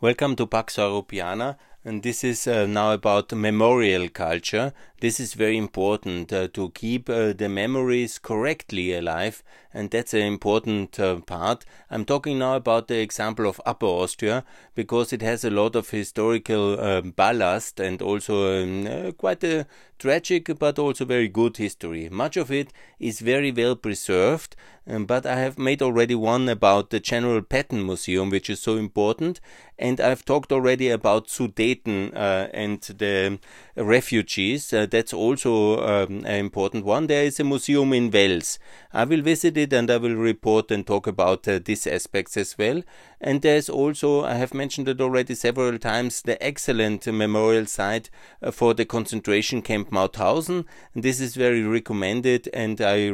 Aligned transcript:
Welcome 0.00 0.36
to 0.36 0.46
Pax 0.46 0.76
Europiana, 0.76 1.56
and 1.84 2.04
this 2.04 2.22
is 2.22 2.46
uh, 2.46 2.66
now 2.66 2.92
about 2.92 3.32
memorial 3.32 4.08
culture. 4.08 4.72
This 5.00 5.20
is 5.20 5.34
very 5.34 5.56
important 5.56 6.32
uh, 6.32 6.48
to 6.54 6.70
keep 6.70 7.08
uh, 7.08 7.32
the 7.32 7.48
memories 7.48 8.18
correctly 8.18 8.92
alive, 8.92 9.44
and 9.72 9.92
that's 9.92 10.12
an 10.12 10.22
important 10.22 10.98
uh, 10.98 11.20
part. 11.20 11.64
I'm 11.88 12.04
talking 12.04 12.40
now 12.40 12.56
about 12.56 12.88
the 12.88 12.98
example 12.98 13.48
of 13.48 13.60
Upper 13.64 13.86
Austria 13.86 14.44
because 14.74 15.12
it 15.12 15.22
has 15.22 15.44
a 15.44 15.50
lot 15.50 15.76
of 15.76 15.90
historical 15.90 16.80
uh, 16.80 17.02
ballast 17.02 17.78
and 17.78 18.02
also 18.02 18.60
um, 18.60 18.88
uh, 18.88 19.12
quite 19.12 19.44
a 19.44 19.68
tragic 20.00 20.50
but 20.58 20.78
also 20.78 21.04
very 21.04 21.28
good 21.28 21.56
history. 21.56 22.08
Much 22.08 22.36
of 22.36 22.50
it 22.50 22.72
is 22.98 23.20
very 23.20 23.52
well 23.52 23.76
preserved, 23.76 24.56
um, 24.86 25.04
but 25.04 25.26
I 25.26 25.36
have 25.36 25.58
made 25.58 25.82
already 25.82 26.14
one 26.14 26.48
about 26.48 26.90
the 26.90 27.00
General 27.00 27.42
Patton 27.42 27.84
Museum, 27.84 28.30
which 28.30 28.48
is 28.48 28.60
so 28.60 28.76
important, 28.76 29.40
and 29.78 30.00
I've 30.00 30.24
talked 30.24 30.50
already 30.50 30.88
about 30.88 31.28
Sudeten 31.28 32.14
uh, 32.14 32.48
and 32.52 32.80
the 32.80 33.38
refugees. 33.76 34.72
That's 34.90 35.12
also 35.12 35.80
um, 35.80 36.24
an 36.24 36.36
important 36.36 36.84
one. 36.84 37.06
There 37.06 37.24
is 37.24 37.40
a 37.40 37.44
museum 37.44 37.92
in 37.92 38.10
Wels. 38.10 38.58
I 38.92 39.04
will 39.04 39.22
visit 39.22 39.56
it 39.56 39.72
and 39.72 39.90
I 39.90 39.96
will 39.98 40.14
report 40.14 40.70
and 40.70 40.86
talk 40.86 41.06
about 41.06 41.46
uh, 41.46 41.60
these 41.64 41.86
aspects 41.86 42.36
as 42.36 42.56
well. 42.56 42.82
And 43.20 43.42
there's 43.42 43.68
also, 43.68 44.24
I 44.24 44.34
have 44.34 44.54
mentioned 44.54 44.88
it 44.88 45.00
already 45.00 45.34
several 45.34 45.78
times, 45.78 46.22
the 46.22 46.40
excellent 46.42 47.06
memorial 47.06 47.66
site 47.66 48.10
uh, 48.42 48.52
for 48.52 48.74
the 48.74 48.84
concentration 48.84 49.60
camp 49.60 49.90
Mauthausen. 49.90 50.64
This 50.94 51.20
is 51.20 51.34
very 51.34 51.62
recommended, 51.64 52.48
and 52.54 52.80
I 52.80 53.08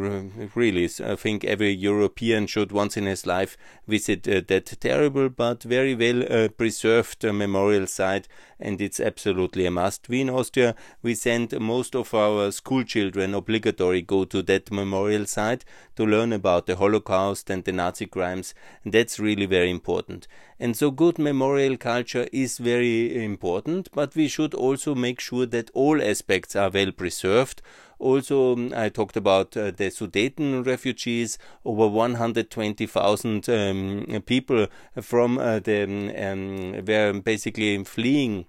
really 0.54 0.88
think 0.88 1.44
every 1.44 1.70
European 1.70 2.46
should 2.46 2.70
once 2.70 2.96
in 2.96 3.06
his 3.06 3.26
life 3.26 3.56
visit 3.86 4.28
uh, 4.28 4.42
that 4.48 4.66
terrible 4.80 5.30
but 5.30 5.62
very 5.62 5.94
well 5.94 6.22
uh, 6.30 6.48
preserved 6.48 7.24
memorial 7.24 7.86
site. 7.86 8.28
And 8.60 8.80
it's 8.80 9.00
absolutely 9.00 9.66
a 9.66 9.70
must. 9.70 10.08
We 10.08 10.20
in 10.20 10.30
Austria, 10.30 10.74
we 11.02 11.14
send 11.14 11.58
most 11.64 11.96
of 11.96 12.14
our 12.14 12.50
school 12.52 12.84
children 12.84 13.34
obligatory 13.34 14.02
go 14.02 14.24
to 14.24 14.42
that 14.42 14.70
memorial 14.70 15.26
site 15.26 15.64
to 15.96 16.06
learn 16.06 16.32
about 16.32 16.66
the 16.66 16.76
Holocaust 16.76 17.50
and 17.50 17.64
the 17.64 17.72
Nazi 17.72 18.06
crimes. 18.06 18.54
And 18.84 18.92
that's 18.92 19.18
really 19.18 19.46
very 19.46 19.70
important. 19.70 20.28
And 20.60 20.76
so 20.76 20.90
good 20.90 21.18
memorial 21.18 21.76
culture 21.76 22.28
is 22.32 22.58
very 22.58 23.24
important, 23.24 23.88
but 23.92 24.14
we 24.14 24.28
should 24.28 24.54
also 24.54 24.94
make 24.94 25.20
sure 25.20 25.46
that 25.46 25.70
all 25.74 26.00
aspects 26.02 26.54
are 26.54 26.70
well 26.70 26.92
preserved. 26.92 27.60
Also, 27.98 28.52
um, 28.52 28.72
I 28.76 28.88
talked 28.88 29.16
about 29.16 29.56
uh, 29.56 29.70
the 29.70 29.90
Sudeten 29.90 30.64
refugees, 30.66 31.38
over 31.64 31.88
120,000 31.88 33.48
um, 33.48 34.22
people 34.26 34.66
from 35.00 35.38
uh, 35.38 35.58
the 35.60 35.84
um, 35.84 36.84
were 36.84 37.20
basically 37.20 37.82
fleeing 37.84 38.46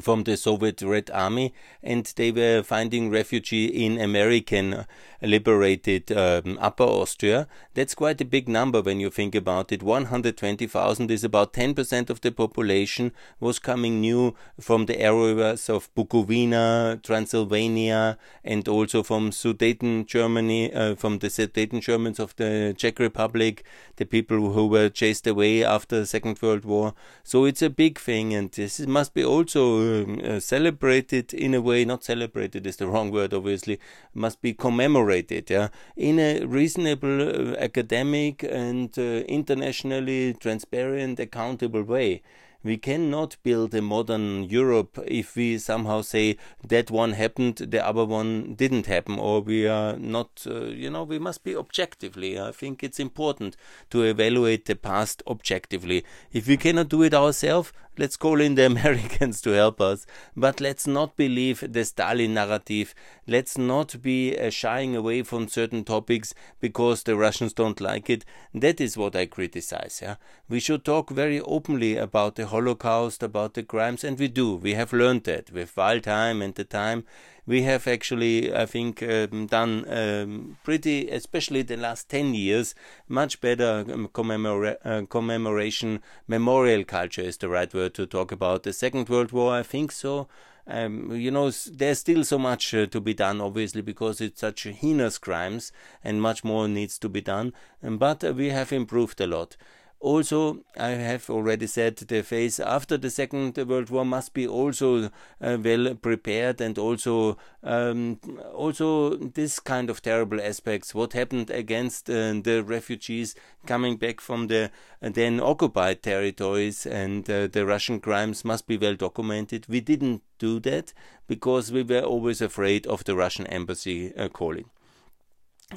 from 0.00 0.24
the 0.24 0.36
Soviet 0.36 0.82
Red 0.82 1.10
Army, 1.12 1.54
and 1.82 2.04
they 2.16 2.32
were 2.32 2.62
finding 2.62 3.10
refugee 3.10 3.66
in 3.66 4.00
American 4.00 4.84
liberated 5.22 6.12
um, 6.12 6.58
Upper 6.60 6.84
Austria. 6.84 7.46
That's 7.74 7.94
quite 7.94 8.20
a 8.20 8.24
big 8.24 8.48
number 8.48 8.82
when 8.82 9.00
you 9.00 9.10
think 9.10 9.34
about 9.34 9.72
it. 9.72 9.82
120,000 9.82 11.10
is 11.10 11.24
about 11.24 11.52
10% 11.52 12.10
of 12.10 12.20
the 12.20 12.30
population 12.30 13.12
was 13.40 13.58
coming 13.58 14.00
new 14.00 14.34
from 14.60 14.86
the 14.86 15.00
areas 15.00 15.68
of 15.70 15.92
Bukovina, 15.94 17.02
Transylvania, 17.02 18.18
and 18.44 18.66
also 18.68 19.02
from 19.02 19.30
Sudeten, 19.30 20.06
Germany, 20.06 20.72
uh, 20.72 20.94
from 20.94 21.18
the 21.18 21.28
Sudeten 21.28 21.80
Germans 21.80 22.18
of 22.18 22.36
the 22.36 22.74
Czech 22.76 22.98
Republic, 22.98 23.64
the 23.96 24.06
people 24.06 24.52
who 24.52 24.66
were 24.66 24.88
chased 24.88 25.26
away 25.26 25.64
after 25.64 26.00
the 26.00 26.06
Second 26.06 26.40
World 26.42 26.64
War. 26.64 26.94
So 27.22 27.44
it's 27.44 27.62
a 27.62 27.70
big 27.70 27.98
thing, 27.98 28.34
and 28.34 28.50
this 28.52 28.80
must 28.80 29.14
be 29.14 29.24
also 29.24 29.83
uh, 29.84 30.40
celebrated 30.40 31.32
in 31.34 31.54
a 31.54 31.60
way, 31.60 31.84
not 31.84 32.04
celebrated 32.04 32.66
is 32.66 32.76
the 32.76 32.86
wrong 32.86 33.10
word, 33.10 33.34
obviously, 33.34 33.78
must 34.14 34.40
be 34.42 34.52
commemorated 34.52 35.50
yeah, 35.50 35.68
in 35.96 36.18
a 36.18 36.44
reasonable 36.44 37.52
uh, 37.52 37.56
academic 37.58 38.42
and 38.42 38.98
uh, 38.98 39.02
internationally 39.28 40.34
transparent, 40.34 41.20
accountable 41.20 41.82
way. 41.82 42.22
We 42.64 42.78
cannot 42.78 43.36
build 43.42 43.74
a 43.74 43.82
modern 43.82 44.44
Europe 44.44 44.98
if 45.06 45.36
we 45.36 45.58
somehow 45.58 46.00
say 46.00 46.38
that 46.66 46.90
one 46.90 47.12
happened, 47.12 47.56
the 47.56 47.86
other 47.86 48.06
one 48.06 48.54
didn't 48.54 48.86
happen, 48.86 49.18
or 49.18 49.42
we 49.42 49.68
are 49.68 49.98
not, 49.98 50.46
uh, 50.46 50.64
you 50.64 50.88
know, 50.88 51.04
we 51.04 51.18
must 51.18 51.44
be 51.44 51.54
objectively. 51.54 52.40
I 52.40 52.52
think 52.52 52.82
it's 52.82 52.98
important 52.98 53.58
to 53.90 54.02
evaluate 54.02 54.64
the 54.64 54.76
past 54.76 55.22
objectively. 55.26 56.04
If 56.32 56.48
we 56.48 56.56
cannot 56.56 56.88
do 56.88 57.02
it 57.02 57.12
ourselves, 57.12 57.72
let's 57.98 58.16
call 58.16 58.40
in 58.40 58.54
the 58.54 58.66
Americans 58.74 59.40
to 59.42 59.50
help 59.50 59.80
us. 59.80 60.06
But 60.36 60.60
let's 60.60 60.86
not 60.86 61.16
believe 61.16 61.72
the 61.72 61.84
Stalin 61.84 62.34
narrative. 62.34 62.94
Let's 63.26 63.56
not 63.58 64.00
be 64.02 64.38
uh, 64.38 64.50
shying 64.50 64.96
away 64.96 65.22
from 65.22 65.48
certain 65.48 65.84
topics 65.84 66.34
because 66.60 67.02
the 67.02 67.16
Russians 67.16 67.52
don't 67.52 67.80
like 67.80 68.10
it. 68.10 68.24
That 68.52 68.80
is 68.80 68.96
what 68.96 69.14
I 69.14 69.26
criticize. 69.26 70.00
Yeah? 70.02 70.16
We 70.48 70.60
should 70.60 70.84
talk 70.84 71.10
very 71.10 71.40
openly 71.40 71.96
about 71.96 72.36
the 72.36 72.46
Holocaust, 72.54 73.20
about 73.24 73.54
the 73.54 73.64
crimes, 73.64 74.04
and 74.04 74.16
we 74.16 74.28
do. 74.28 74.54
We 74.54 74.74
have 74.74 74.92
learned 74.92 75.24
that 75.24 75.50
with 75.50 75.74
Waldheim 75.74 76.40
and 76.40 76.54
the 76.54 76.62
time. 76.62 77.04
We 77.46 77.62
have 77.62 77.88
actually, 77.88 78.54
I 78.54 78.64
think, 78.64 79.02
um, 79.02 79.46
done 79.46 79.84
um, 79.88 80.56
pretty, 80.62 81.10
especially 81.10 81.62
the 81.62 81.76
last 81.76 82.08
10 82.08 82.32
years, 82.32 82.76
much 83.08 83.40
better 83.40 83.84
um, 83.92 84.06
commemora- 84.08 84.78
uh, 84.84 85.02
commemoration. 85.06 86.00
Memorial 86.28 86.84
culture 86.84 87.22
is 87.22 87.36
the 87.38 87.48
right 87.48 87.74
word 87.74 87.92
to 87.94 88.06
talk 88.06 88.30
about. 88.30 88.62
The 88.62 88.72
Second 88.72 89.08
World 89.08 89.32
War, 89.32 89.52
I 89.54 89.64
think 89.64 89.90
so. 89.90 90.28
Um, 90.66 91.10
you 91.10 91.30
know, 91.30 91.50
there's 91.50 91.98
still 91.98 92.24
so 92.24 92.38
much 92.38 92.72
uh, 92.72 92.86
to 92.86 93.00
be 93.00 93.14
done, 93.14 93.40
obviously, 93.40 93.82
because 93.82 94.20
it's 94.20 94.40
such 94.40 94.62
heinous 94.62 95.18
crimes 95.18 95.72
and 96.04 96.22
much 96.22 96.44
more 96.44 96.68
needs 96.68 96.98
to 97.00 97.08
be 97.08 97.20
done. 97.20 97.52
Um, 97.82 97.98
but 97.98 98.22
uh, 98.22 98.32
we 98.32 98.50
have 98.50 98.72
improved 98.72 99.20
a 99.20 99.26
lot. 99.26 99.56
Also, 100.04 100.58
I 100.76 100.90
have 100.90 101.30
already 101.30 101.66
said 101.66 101.96
the 101.96 102.22
phase 102.22 102.60
after 102.60 102.98
the 102.98 103.08
Second 103.08 103.56
World 103.56 103.88
War 103.88 104.04
must 104.04 104.34
be 104.34 104.46
also 104.46 105.10
uh, 105.40 105.56
well 105.64 105.94
prepared 105.94 106.60
and 106.60 106.76
also 106.76 107.38
um, 107.62 108.20
also 108.52 109.16
this 109.16 109.58
kind 109.58 109.88
of 109.88 110.02
terrible 110.02 110.42
aspects. 110.42 110.94
What 110.94 111.14
happened 111.14 111.48
against 111.48 112.10
uh, 112.10 112.34
the 112.34 112.62
refugees 112.66 113.34
coming 113.64 113.96
back 113.96 114.20
from 114.20 114.48
the 114.48 114.70
uh, 115.00 115.08
then 115.08 115.40
occupied 115.40 116.02
territories 116.02 116.84
and 116.84 117.28
uh, 117.30 117.46
the 117.46 117.64
Russian 117.64 117.98
crimes 117.98 118.44
must 118.44 118.66
be 118.66 118.76
well 118.76 118.96
documented. 118.96 119.64
We 119.70 119.80
didn't 119.80 120.20
do 120.38 120.60
that 120.60 120.92
because 121.26 121.72
we 121.72 121.82
were 121.82 122.02
always 122.02 122.42
afraid 122.42 122.86
of 122.86 123.04
the 123.04 123.16
Russian 123.16 123.46
embassy 123.46 124.14
uh, 124.14 124.28
calling. 124.28 124.68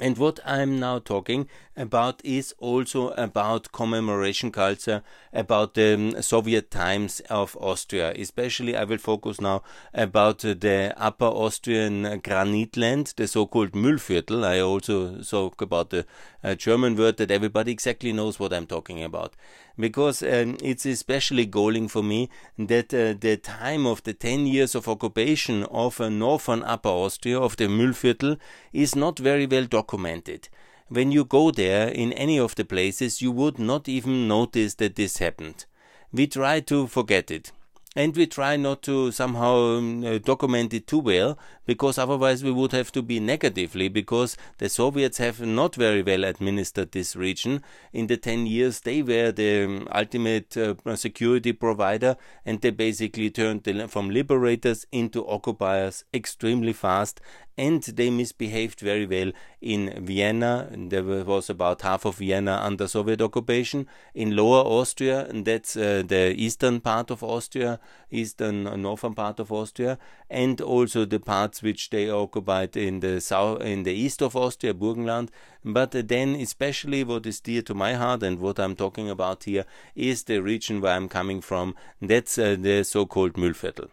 And 0.00 0.16
what 0.16 0.38
I'm 0.44 0.78
now 0.78 1.00
talking 1.00 1.48
about 1.76 2.20
is 2.24 2.54
also 2.58 3.08
about 3.12 3.72
commemoration 3.72 4.52
culture, 4.52 5.02
about 5.32 5.74
the 5.74 5.94
um, 5.94 6.22
Soviet 6.22 6.70
times 6.70 7.20
of 7.30 7.56
Austria. 7.60 8.12
Especially, 8.12 8.76
I 8.76 8.84
will 8.84 8.98
focus 8.98 9.40
now 9.40 9.62
about 9.92 10.40
the 10.40 10.94
Upper 10.96 11.24
Austrian 11.24 12.20
granite 12.20 12.76
land, 12.76 13.14
the 13.16 13.26
so-called 13.26 13.72
Mühlviertel. 13.72 14.44
I 14.44 14.60
also 14.60 15.22
talk 15.22 15.60
about 15.62 15.90
the 15.90 16.06
uh, 16.44 16.54
German 16.54 16.94
word 16.94 17.16
that 17.16 17.30
everybody 17.30 17.72
exactly 17.72 18.12
knows 18.12 18.38
what 18.38 18.52
I'm 18.52 18.66
talking 18.66 19.02
about 19.02 19.34
because 19.78 20.22
um, 20.22 20.56
it's 20.62 20.86
especially 20.86 21.46
galling 21.46 21.88
for 21.88 22.02
me 22.02 22.28
that 22.58 22.92
uh, 22.92 23.14
the 23.20 23.36
time 23.36 23.86
of 23.86 24.02
the 24.02 24.12
10 24.12 24.46
years 24.46 24.74
of 24.74 24.88
occupation 24.88 25.64
of 25.64 26.00
uh, 26.00 26.08
northern 26.08 26.62
Upper 26.64 26.88
Austria, 26.88 27.38
of 27.38 27.56
the 27.56 27.66
Mühlviertel, 27.66 28.38
is 28.72 28.96
not 28.96 29.18
very 29.18 29.46
well 29.46 29.64
documented. 29.64 30.48
When 30.88 31.12
you 31.12 31.24
go 31.24 31.50
there 31.50 31.88
in 31.88 32.12
any 32.14 32.38
of 32.38 32.54
the 32.54 32.64
places, 32.64 33.20
you 33.20 33.30
would 33.32 33.58
not 33.58 33.88
even 33.88 34.26
notice 34.26 34.74
that 34.74 34.96
this 34.96 35.18
happened. 35.18 35.66
We 36.12 36.26
try 36.26 36.60
to 36.60 36.86
forget 36.86 37.30
it 37.30 37.52
and 37.98 38.14
we 38.14 38.28
try 38.28 38.56
not 38.56 38.80
to 38.80 39.10
somehow 39.10 39.56
um, 39.56 40.04
uh, 40.04 40.18
document 40.18 40.72
it 40.72 40.86
too 40.86 41.00
well 41.00 41.36
because 41.66 41.98
otherwise 41.98 42.44
we 42.44 42.52
would 42.52 42.70
have 42.70 42.92
to 42.92 43.02
be 43.02 43.18
negatively 43.18 43.88
because 43.88 44.36
the 44.58 44.68
Soviets 44.68 45.18
have 45.18 45.40
not 45.40 45.74
very 45.74 46.00
well 46.00 46.22
administered 46.22 46.92
this 46.92 47.16
region. 47.16 47.60
In 47.92 48.06
the 48.06 48.16
10 48.16 48.46
years, 48.46 48.82
they 48.82 49.02
were 49.02 49.32
the 49.32 49.64
um, 49.64 49.88
ultimate 49.92 50.56
uh, 50.56 50.76
security 50.94 51.52
provider 51.52 52.16
and 52.46 52.60
they 52.60 52.70
basically 52.70 53.30
turned 53.30 53.66
from 53.90 54.10
liberators 54.10 54.86
into 54.92 55.26
occupiers 55.26 56.04
extremely 56.14 56.72
fast 56.72 57.20
and 57.58 57.82
they 57.82 58.08
misbehaved 58.08 58.78
very 58.80 59.04
well 59.04 59.32
in 59.60 60.04
Vienna. 60.06 60.70
There 60.72 61.02
was 61.02 61.50
about 61.50 61.82
half 61.82 62.04
of 62.04 62.18
Vienna 62.18 62.60
under 62.62 62.86
Soviet 62.86 63.20
occupation. 63.20 63.88
In 64.14 64.36
Lower 64.36 64.64
Austria, 64.64 65.26
and 65.28 65.44
that's 65.44 65.76
uh, 65.76 66.04
the 66.06 66.34
eastern 66.36 66.80
part 66.80 67.10
of 67.10 67.24
Austria, 67.24 67.80
eastern 68.12 68.68
uh, 68.68 68.76
northern 68.76 69.14
part 69.14 69.40
of 69.40 69.50
Austria, 69.50 69.98
and 70.30 70.60
also 70.60 71.04
the 71.04 71.18
parts 71.18 71.60
which 71.60 71.90
they 71.90 72.08
occupied 72.08 72.76
in 72.76 73.00
the 73.00 73.20
south, 73.20 73.60
in 73.62 73.82
the 73.82 73.92
east 73.92 74.22
of 74.22 74.36
Austria, 74.36 74.72
Burgenland. 74.72 75.28
But 75.64 75.90
then, 75.90 76.36
especially 76.36 77.02
what 77.02 77.26
is 77.26 77.40
dear 77.40 77.62
to 77.62 77.74
my 77.74 77.94
heart 77.94 78.22
and 78.22 78.38
what 78.38 78.60
I'm 78.60 78.76
talking 78.76 79.10
about 79.10 79.44
here 79.44 79.64
is 79.96 80.22
the 80.22 80.38
region 80.38 80.80
where 80.80 80.94
I'm 80.94 81.08
coming 81.08 81.40
from. 81.40 81.74
That's 82.00 82.38
uh, 82.38 82.56
the 82.56 82.84
so-called 82.84 83.32
Mühlviertel. 83.32 83.88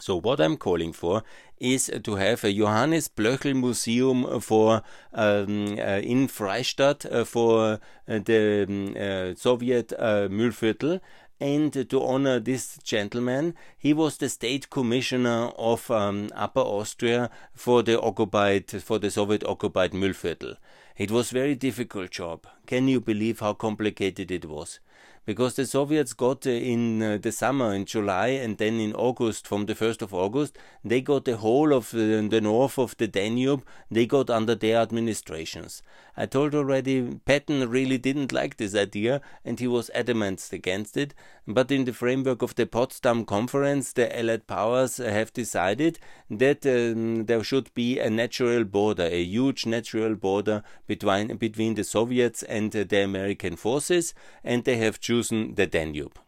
So 0.00 0.20
what 0.20 0.40
I'm 0.40 0.56
calling 0.56 0.92
for 0.92 1.22
is 1.60 1.90
to 2.02 2.14
have 2.16 2.44
a 2.44 2.52
Johannes 2.52 3.08
Blöchl 3.08 3.54
Museum 3.54 4.40
for 4.40 4.82
um, 5.12 5.66
in 5.78 6.28
Freistadt 6.28 7.26
for 7.26 7.80
the 8.06 8.66
um, 8.68 9.36
Soviet 9.36 9.92
uh, 9.92 10.28
Mühlviertel 10.28 11.00
and 11.40 11.88
to 11.88 12.02
honor 12.02 12.40
this 12.40 12.78
gentleman, 12.82 13.54
he 13.78 13.92
was 13.92 14.16
the 14.16 14.28
state 14.28 14.70
commissioner 14.70 15.50
of 15.56 15.88
um, 15.90 16.30
Upper 16.34 16.60
Austria 16.60 17.30
for 17.54 17.82
the 17.82 18.00
occupied, 18.00 18.68
for 18.82 18.98
the 18.98 19.10
Soviet 19.10 19.44
occupied 19.44 19.92
Mühlviertel. 19.92 20.56
It 20.96 21.12
was 21.12 21.30
very 21.30 21.54
difficult 21.54 22.10
job. 22.10 22.46
Can 22.66 22.88
you 22.88 23.00
believe 23.00 23.38
how 23.38 23.54
complicated 23.54 24.32
it 24.32 24.46
was? 24.46 24.80
Because 25.28 25.56
the 25.56 25.66
Soviets 25.66 26.14
got 26.14 26.46
uh, 26.46 26.50
in 26.50 27.02
uh, 27.02 27.18
the 27.20 27.30
summer, 27.30 27.74
in 27.74 27.84
July, 27.84 28.28
and 28.28 28.56
then 28.56 28.80
in 28.80 28.94
August, 28.94 29.46
from 29.46 29.66
the 29.66 29.74
1st 29.74 30.00
of 30.00 30.14
August, 30.14 30.56
they 30.82 31.02
got 31.02 31.26
the 31.26 31.36
whole 31.36 31.74
of 31.74 31.90
the, 31.90 32.40
north 32.40 32.78
of 32.78 32.96
the 32.96 33.06
Danube, 33.06 33.62
they 33.90 34.06
got 34.06 34.30
under 34.30 34.54
their 34.54 34.78
administrations. 34.78 35.82
I 36.16 36.24
told 36.24 36.54
already, 36.54 37.20
Patton 37.26 37.68
really 37.68 37.98
didn't 37.98 38.32
like 38.32 38.56
this 38.56 38.74
idea, 38.74 39.20
and 39.44 39.60
he 39.60 39.68
was 39.68 39.90
adamant 39.94 40.48
against 40.50 40.96
it. 40.96 41.12
But 41.46 41.70
in 41.70 41.84
the 41.84 41.92
framework 41.92 42.42
of 42.42 42.54
the 42.54 42.66
Potsdam 42.66 43.24
Conference, 43.24 43.92
the 43.92 44.18
Allied 44.18 44.46
powers 44.46 44.96
have 44.96 45.32
decided 45.32 45.98
that 46.30 46.66
um, 46.66 47.26
there 47.26 47.44
should 47.44 47.72
be 47.74 47.98
a 47.98 48.10
natural 48.10 48.64
border, 48.64 49.04
a 49.04 49.22
huge 49.22 49.66
natural 49.66 50.14
border 50.14 50.62
between, 50.86 51.36
between 51.36 51.74
the 51.74 51.84
Soviets 51.84 52.42
and 52.42 52.74
uh, 52.74 52.84
the 52.88 53.02
American 53.02 53.56
forces, 53.56 54.14
and 54.42 54.64
they 54.64 54.78
have 54.78 54.87
chosen 54.94 55.00
chosen 55.00 55.54
the 55.54 55.66
Danube. 55.66 56.18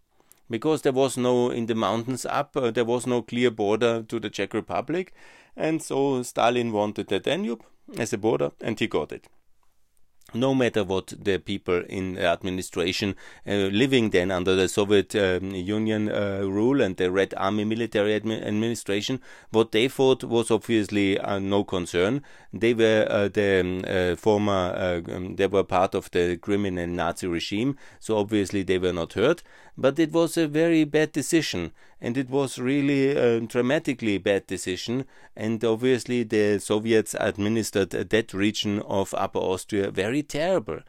Because 0.48 0.82
there 0.82 0.92
was 0.92 1.16
no, 1.16 1.50
in 1.50 1.66
the 1.66 1.74
mountains 1.74 2.26
up, 2.26 2.56
uh, 2.56 2.70
there 2.70 2.84
was 2.84 3.06
no 3.06 3.22
clear 3.22 3.50
border 3.50 4.02
to 4.02 4.20
the 4.20 4.30
Czech 4.30 4.52
Republic, 4.52 5.14
and 5.56 5.82
so 5.82 6.22
Stalin 6.22 6.72
wanted 6.72 7.08
the 7.08 7.20
Danube 7.20 7.62
as 7.98 8.12
a 8.12 8.18
border, 8.18 8.50
and 8.60 8.78
he 8.78 8.86
got 8.86 9.12
it 9.12 9.28
no 10.34 10.54
matter 10.54 10.84
what 10.84 11.12
the 11.18 11.38
people 11.38 11.82
in 11.88 12.14
the 12.14 12.26
administration 12.26 13.14
uh, 13.46 13.52
living 13.52 14.10
then 14.10 14.30
under 14.30 14.54
the 14.54 14.68
Soviet 14.68 15.14
um, 15.14 15.50
Union 15.50 16.10
uh, 16.10 16.40
rule 16.44 16.80
and 16.80 16.96
the 16.96 17.10
Red 17.10 17.34
Army 17.36 17.64
military 17.64 18.18
admi 18.18 18.44
administration, 18.44 19.20
what 19.50 19.72
they 19.72 19.88
thought 19.88 20.24
was 20.24 20.50
obviously 20.50 21.18
uh, 21.18 21.38
no 21.38 21.64
concern. 21.64 22.22
They 22.52 22.74
were 22.74 23.06
uh, 23.08 23.28
the 23.28 23.60
um, 23.60 23.84
uh, 23.86 24.16
former, 24.16 24.74
uh, 24.76 25.14
um, 25.14 25.36
they 25.36 25.46
were 25.46 25.64
part 25.64 25.94
of 25.94 26.10
the 26.10 26.36
criminal 26.36 26.86
Nazi 26.86 27.26
regime, 27.26 27.76
so 27.98 28.16
obviously 28.16 28.62
they 28.62 28.78
were 28.78 28.92
not 28.92 29.12
hurt. 29.14 29.42
But 29.80 29.98
it 29.98 30.12
was 30.12 30.36
a 30.36 30.46
very 30.46 30.84
bad 30.84 31.12
decision 31.12 31.72
and 32.02 32.18
it 32.18 32.28
was 32.28 32.58
really 32.58 33.12
a 33.12 33.40
dramatically 33.40 34.18
bad 34.18 34.46
decision. 34.46 35.06
And 35.34 35.64
obviously, 35.64 36.22
the 36.22 36.58
Soviets 36.58 37.16
administered 37.18 37.90
that 37.90 38.34
region 38.34 38.80
of 38.80 39.14
Upper 39.16 39.38
Austria 39.38 39.90
very 39.90 40.22
terrible 40.22 40.80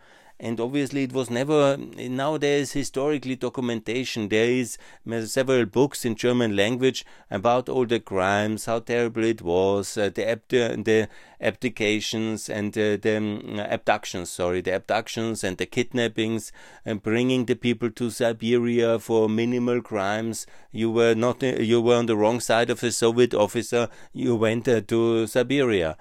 and 0.42 0.60
obviously 0.60 1.04
it 1.04 1.14
was 1.14 1.30
never 1.30 1.78
now 1.78 2.36
there 2.36 2.58
is 2.58 2.74
historically 2.74 3.36
documentation. 3.36 4.28
There 4.28 4.50
is 4.50 4.78
several 5.26 5.66
books 5.66 6.04
in 6.04 6.16
german 6.16 6.56
language 6.56 7.06
about 7.30 7.70
all 7.70 7.86
the 7.86 8.00
crimes 8.00 8.66
how 8.66 8.80
terrible 8.80 9.24
it 9.24 9.42
was 9.42 9.98
uh, 9.98 10.10
the, 10.10 10.40
the 10.50 11.08
abdications 11.42 12.50
and 12.50 12.78
uh, 12.78 12.98
the 13.02 13.18
um, 13.18 13.60
abductions 13.60 14.30
sorry 14.30 14.62
the 14.62 14.76
abductions 14.76 15.44
and 15.44 15.58
the 15.58 15.66
kidnappings 15.66 16.52
and 16.86 17.04
bringing 17.04 17.46
the 17.46 17.56
people 17.56 17.92
to 17.92 18.10
siberia 18.10 18.98
for 19.00 19.30
minimal 19.30 19.82
crimes. 19.82 20.48
You 20.72 20.90
were 20.92 21.14
not 21.14 21.44
you 21.44 21.82
were 21.82 21.98
on 21.98 22.06
the 22.08 22.18
wrong 22.18 22.40
side 22.40 22.70
of 22.70 22.80
the 22.80 22.92
soviet 22.92 23.34
officer. 23.34 23.90
You 24.14 24.36
went 24.36 24.68
uh, 24.68 24.82
to 24.88 25.28
siberia 25.28 25.98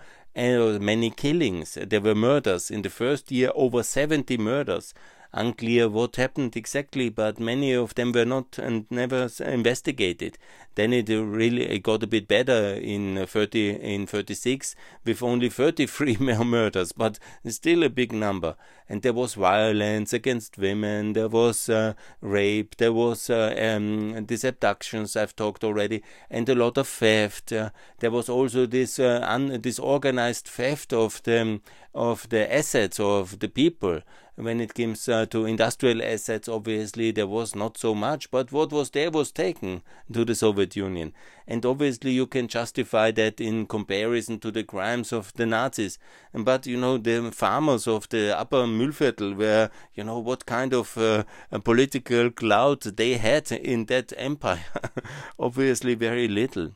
many 0.79 1.11
killings. 1.11 1.75
There 1.75 2.01
were 2.01 2.15
murders. 2.15 2.71
In 2.71 2.81
the 2.81 2.89
first 2.89 3.31
year, 3.31 3.51
over 3.55 3.83
70 3.83 4.39
murders 4.39 4.95
unclear 5.33 5.89
what 5.89 6.17
happened 6.17 6.57
exactly, 6.57 7.09
but 7.09 7.39
many 7.39 7.73
of 7.73 7.95
them 7.95 8.13
were 8.13 8.25
not 8.25 8.59
and 8.59 8.87
never 8.91 9.29
investigated. 9.41 10.39
Then 10.75 10.93
it 10.93 11.09
really 11.09 11.67
it 11.69 11.83
got 11.83 12.03
a 12.03 12.07
bit 12.07 12.29
better 12.29 12.75
in 12.75 13.27
30 13.27 13.71
in 13.71 14.07
36 14.07 14.75
with 15.05 15.23
only 15.23 15.49
33 15.49 16.17
more 16.21 16.45
murders, 16.45 16.93
but 16.93 17.19
still 17.47 17.83
a 17.83 17.89
big 17.89 18.13
number. 18.13 18.57
And 18.89 19.03
there 19.03 19.13
was 19.13 19.35
violence 19.35 20.13
against 20.13 20.59
women, 20.59 21.13
there 21.13 21.29
was 21.29 21.69
uh, 21.69 21.95
rape, 22.21 22.77
there 22.79 22.93
was 22.93 23.31
uh, 23.31 23.55
um, 23.57 24.27
these 24.27 24.43
abductions 24.45 25.17
I've 25.17 25.37
talked 25.37 25.63
already, 25.63 26.03
and 26.29 26.49
a 26.49 26.55
lot 26.55 26.77
of 26.77 26.89
theft. 26.89 27.53
Uh, 27.53 27.71
there 27.99 28.11
was 28.11 28.29
also 28.29 28.67
this 28.67 28.99
uh, 28.99 29.25
un- 29.29 29.61
this 29.61 29.79
organized 29.79 30.49
theft 30.49 30.93
of 30.93 31.23
the 31.23 31.61
of 31.95 32.29
the 32.29 32.53
assets 32.53 33.01
of 33.01 33.41
the 33.41 33.49
people 33.49 34.01
when 34.41 34.61
it 34.61 34.75
comes 34.75 35.09
uh, 35.09 35.27
to 35.27 35.45
industrial 35.45 36.03
assets, 36.03 36.49
obviously 36.49 37.11
there 37.11 37.27
was 37.27 37.55
not 37.55 37.77
so 37.77 37.95
much, 37.95 38.31
but 38.31 38.51
what 38.53 38.73
was 38.73 38.91
there 38.91 39.11
was 39.11 39.31
taken 39.31 39.83
to 40.13 40.25
the 40.25 40.35
Soviet 40.35 40.75
Union. 40.77 41.13
And 41.47 41.65
obviously 41.67 42.13
you 42.13 42.27
can 42.27 42.49
justify 42.49 43.11
that 43.13 43.41
in 43.41 43.67
comparison 43.67 44.39
to 44.41 44.51
the 44.51 44.65
crimes 44.65 45.13
of 45.13 45.33
the 45.35 45.47
Nazis. 45.47 45.99
But 46.33 46.67
you 46.67 46.79
know, 46.79 46.97
the 46.97 47.31
farmers 47.33 47.87
of 47.87 48.09
the 48.09 48.39
upper 48.39 48.65
Mühlviertel 48.65 49.37
were, 49.37 49.71
you 49.95 50.05
know, 50.05 50.19
what 50.19 50.47
kind 50.47 50.73
of 50.73 50.97
uh, 50.97 51.25
political 51.65 52.31
clout 52.31 52.87
they 52.97 53.19
had 53.19 53.53
in 53.53 53.87
that 53.87 54.13
empire? 54.17 54.65
obviously 55.39 55.95
very 55.95 56.29
little 56.29 56.73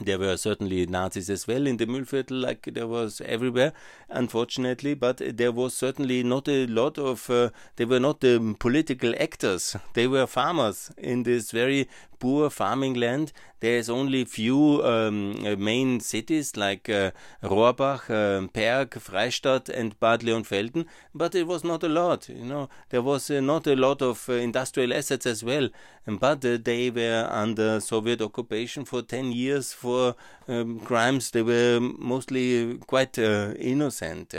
there 0.00 0.18
were 0.18 0.36
certainly 0.36 0.86
Nazis 0.86 1.30
as 1.30 1.46
well 1.46 1.66
in 1.66 1.76
the 1.76 1.86
Mühlviertel, 1.86 2.42
like 2.42 2.68
there 2.72 2.86
was 2.86 3.20
everywhere, 3.20 3.72
unfortunately, 4.08 4.94
but 4.94 5.22
there 5.24 5.52
was 5.52 5.74
certainly 5.74 6.22
not 6.24 6.48
a 6.48 6.66
lot 6.66 6.98
of, 6.98 7.30
uh, 7.30 7.50
they 7.76 7.84
were 7.84 8.00
not 8.00 8.20
the 8.20 8.56
political 8.58 9.14
actors, 9.20 9.76
they 9.92 10.08
were 10.08 10.26
farmers 10.26 10.90
in 10.98 11.22
this 11.22 11.52
very 11.52 11.88
poor 12.24 12.48
farming 12.48 12.94
land. 12.94 13.32
There's 13.60 13.90
only 13.90 14.24
few 14.24 14.82
um, 14.82 15.42
main 15.62 16.00
cities 16.00 16.56
like 16.56 16.88
uh, 16.88 17.10
Rohrbach, 17.42 18.08
uh, 18.08 18.48
Perg, 18.48 18.90
Freistadt, 18.98 19.68
and 19.68 19.98
Bad 20.00 20.20
Leonfelden, 20.22 20.86
but 21.14 21.34
it 21.34 21.46
was 21.46 21.64
not 21.64 21.84
a 21.84 21.88
lot. 21.88 22.30
You 22.30 22.46
know, 22.46 22.70
there 22.88 23.02
was 23.02 23.30
uh, 23.30 23.40
not 23.40 23.66
a 23.66 23.76
lot 23.76 24.00
of 24.00 24.26
uh, 24.28 24.32
industrial 24.32 24.94
assets 24.94 25.26
as 25.26 25.44
well, 25.44 25.68
but 26.06 26.42
uh, 26.46 26.56
they 26.64 26.88
were 26.88 27.28
under 27.30 27.78
Soviet 27.80 28.22
occupation 28.22 28.86
for 28.86 29.02
ten 29.02 29.30
years 29.30 29.74
for 29.74 30.16
um, 30.48 30.80
crimes. 30.80 31.30
They 31.30 31.42
were 31.42 31.78
mostly 31.80 32.78
quite 32.86 33.18
uh, 33.18 33.52
innocent 33.58 34.34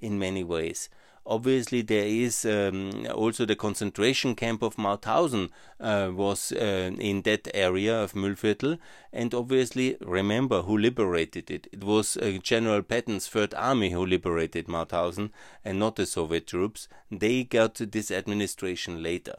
in 0.00 0.18
many 0.18 0.42
ways. 0.42 0.88
Obviously, 1.28 1.82
there 1.82 2.06
is 2.06 2.44
um, 2.44 3.04
also 3.12 3.44
the 3.44 3.56
concentration 3.56 4.36
camp 4.36 4.62
of 4.62 4.76
Mauthausen 4.76 5.50
uh, 5.80 6.10
was 6.14 6.52
uh, 6.52 6.92
in 7.00 7.22
that 7.22 7.48
area 7.52 8.00
of 8.00 8.12
Mühlviertel, 8.12 8.78
and 9.12 9.34
obviously, 9.34 9.96
remember 10.00 10.62
who 10.62 10.78
liberated 10.78 11.50
it. 11.50 11.66
It 11.72 11.82
was 11.82 12.16
uh, 12.16 12.38
General 12.40 12.82
Patton's 12.82 13.26
Third 13.26 13.54
Army 13.54 13.90
who 13.90 14.06
liberated 14.06 14.68
Mauthausen, 14.68 15.30
and 15.64 15.80
not 15.80 15.96
the 15.96 16.06
Soviet 16.06 16.46
troops. 16.46 16.86
They 17.10 17.42
got 17.42 17.74
this 17.74 18.12
administration 18.12 19.02
later 19.02 19.34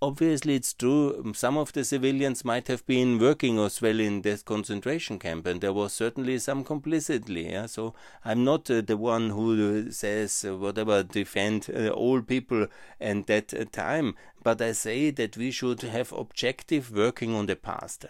obviously 0.00 0.54
it's 0.54 0.72
true 0.72 1.20
um, 1.24 1.34
some 1.34 1.56
of 1.56 1.72
the 1.72 1.84
civilians 1.84 2.44
might 2.44 2.68
have 2.68 2.86
been 2.86 3.18
working 3.18 3.58
as 3.58 3.82
well 3.82 3.98
in 3.98 4.22
this 4.22 4.42
concentration 4.42 5.18
camp 5.18 5.44
and 5.44 5.60
there 5.60 5.72
was 5.72 5.92
certainly 5.92 6.38
some 6.38 6.62
complicity 6.62 7.42
yeah? 7.42 7.66
so 7.66 7.94
i'm 8.24 8.44
not 8.44 8.70
uh, 8.70 8.80
the 8.80 8.96
one 8.96 9.30
who 9.30 9.86
uh, 9.88 9.90
says 9.90 10.44
uh, 10.48 10.56
whatever 10.56 11.02
defend 11.02 11.68
uh, 11.74 11.88
all 11.88 12.22
people 12.22 12.68
and 13.00 13.26
that 13.26 13.52
uh, 13.52 13.64
time 13.72 14.14
but 14.42 14.62
i 14.62 14.70
say 14.70 15.10
that 15.10 15.36
we 15.36 15.50
should 15.50 15.82
have 15.82 16.12
objective 16.12 16.92
working 16.92 17.34
on 17.34 17.46
the 17.46 17.56
past 17.56 18.06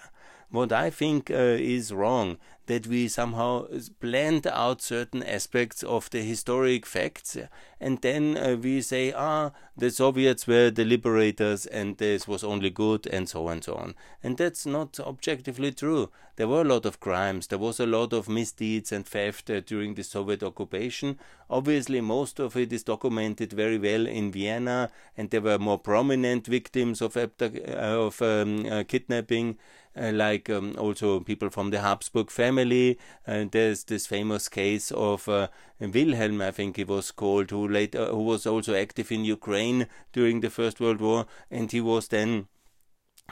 what 0.50 0.73
I 0.73 0.90
think 0.90 1.31
uh, 1.31 1.35
is 1.35 1.93
wrong 1.93 2.38
that 2.69 2.87
we 2.87 3.09
somehow 3.09 3.67
blend 3.99 4.47
out 4.47 4.83
certain 4.83 5.23
aspects 5.23 5.83
of 5.83 6.09
the 6.11 6.23
historic 6.23 6.85
facts 6.87 7.37
and 7.81 8.00
then 8.02 8.37
uh, 8.37 8.57
we 8.57 8.81
say 8.83 9.12
ah 9.12 9.50
the 9.76 9.90
soviets 9.90 10.47
were 10.47 10.71
the 10.71 10.85
liberators 10.85 11.64
and 11.64 11.97
this 11.99 12.28
was 12.28 12.45
only 12.45 12.69
good 12.69 13.07
and 13.07 13.28
so 13.28 13.49
and 13.49 13.62
so 13.62 13.75
on. 13.75 13.95
And 14.23 14.37
that's 14.37 14.67
not 14.67 14.99
objectively 14.99 15.71
true. 15.73 16.11
There 16.35 16.49
were 16.49 16.62
a 16.62 16.73
lot 16.75 16.85
of 16.85 16.99
crimes. 16.99 17.47
There 17.47 17.59
was 17.59 17.78
a 17.78 17.87
lot 17.87 18.12
of 18.12 18.28
misdeeds 18.28 18.90
and 18.90 19.07
theft 19.07 19.49
uh, 19.50 19.61
during 19.61 19.95
the 19.95 20.02
soviet 20.02 20.43
occupation. 20.43 21.19
Obviously 21.49 22.00
most 22.00 22.40
of 22.40 22.57
it 22.57 22.73
is 22.73 22.83
documented 22.83 23.52
very 23.52 23.78
well 23.78 24.07
in 24.07 24.33
vienna 24.33 24.90
and 25.17 25.31
there 25.31 25.40
were 25.40 25.59
more 25.59 25.78
prominent 25.78 26.47
victims 26.47 27.00
of, 27.00 27.17
uh, 27.17 27.28
of 27.76 28.21
um, 28.21 28.67
uh, 28.67 28.83
kidnapping 28.83 29.57
like 29.99 30.49
um, 30.50 30.75
also 30.78 31.21
people 31.21 31.50
from 31.50 31.71
the 31.71 31.81
Habsburg 31.81 32.31
family. 32.31 32.99
And 33.26 33.50
there's 33.50 33.85
this 33.85 34.07
famous 34.07 34.49
case 34.49 34.90
of 34.90 35.28
uh, 35.28 35.49
Wilhelm, 35.81 36.40
I 36.40 36.50
think 36.50 36.76
he 36.76 36.85
was 36.85 37.11
called, 37.11 37.50
who 37.50 37.69
later 37.69 38.07
who 38.07 38.23
was 38.23 38.47
also 38.47 38.75
active 38.75 39.12
in 39.12 39.25
Ukraine 39.25 39.87
during 40.12 40.40
the 40.40 40.50
First 40.50 40.81
World 40.81 41.00
War, 41.00 41.26
and 41.50 41.71
he 41.71 41.81
was 41.81 42.09
then 42.09 42.49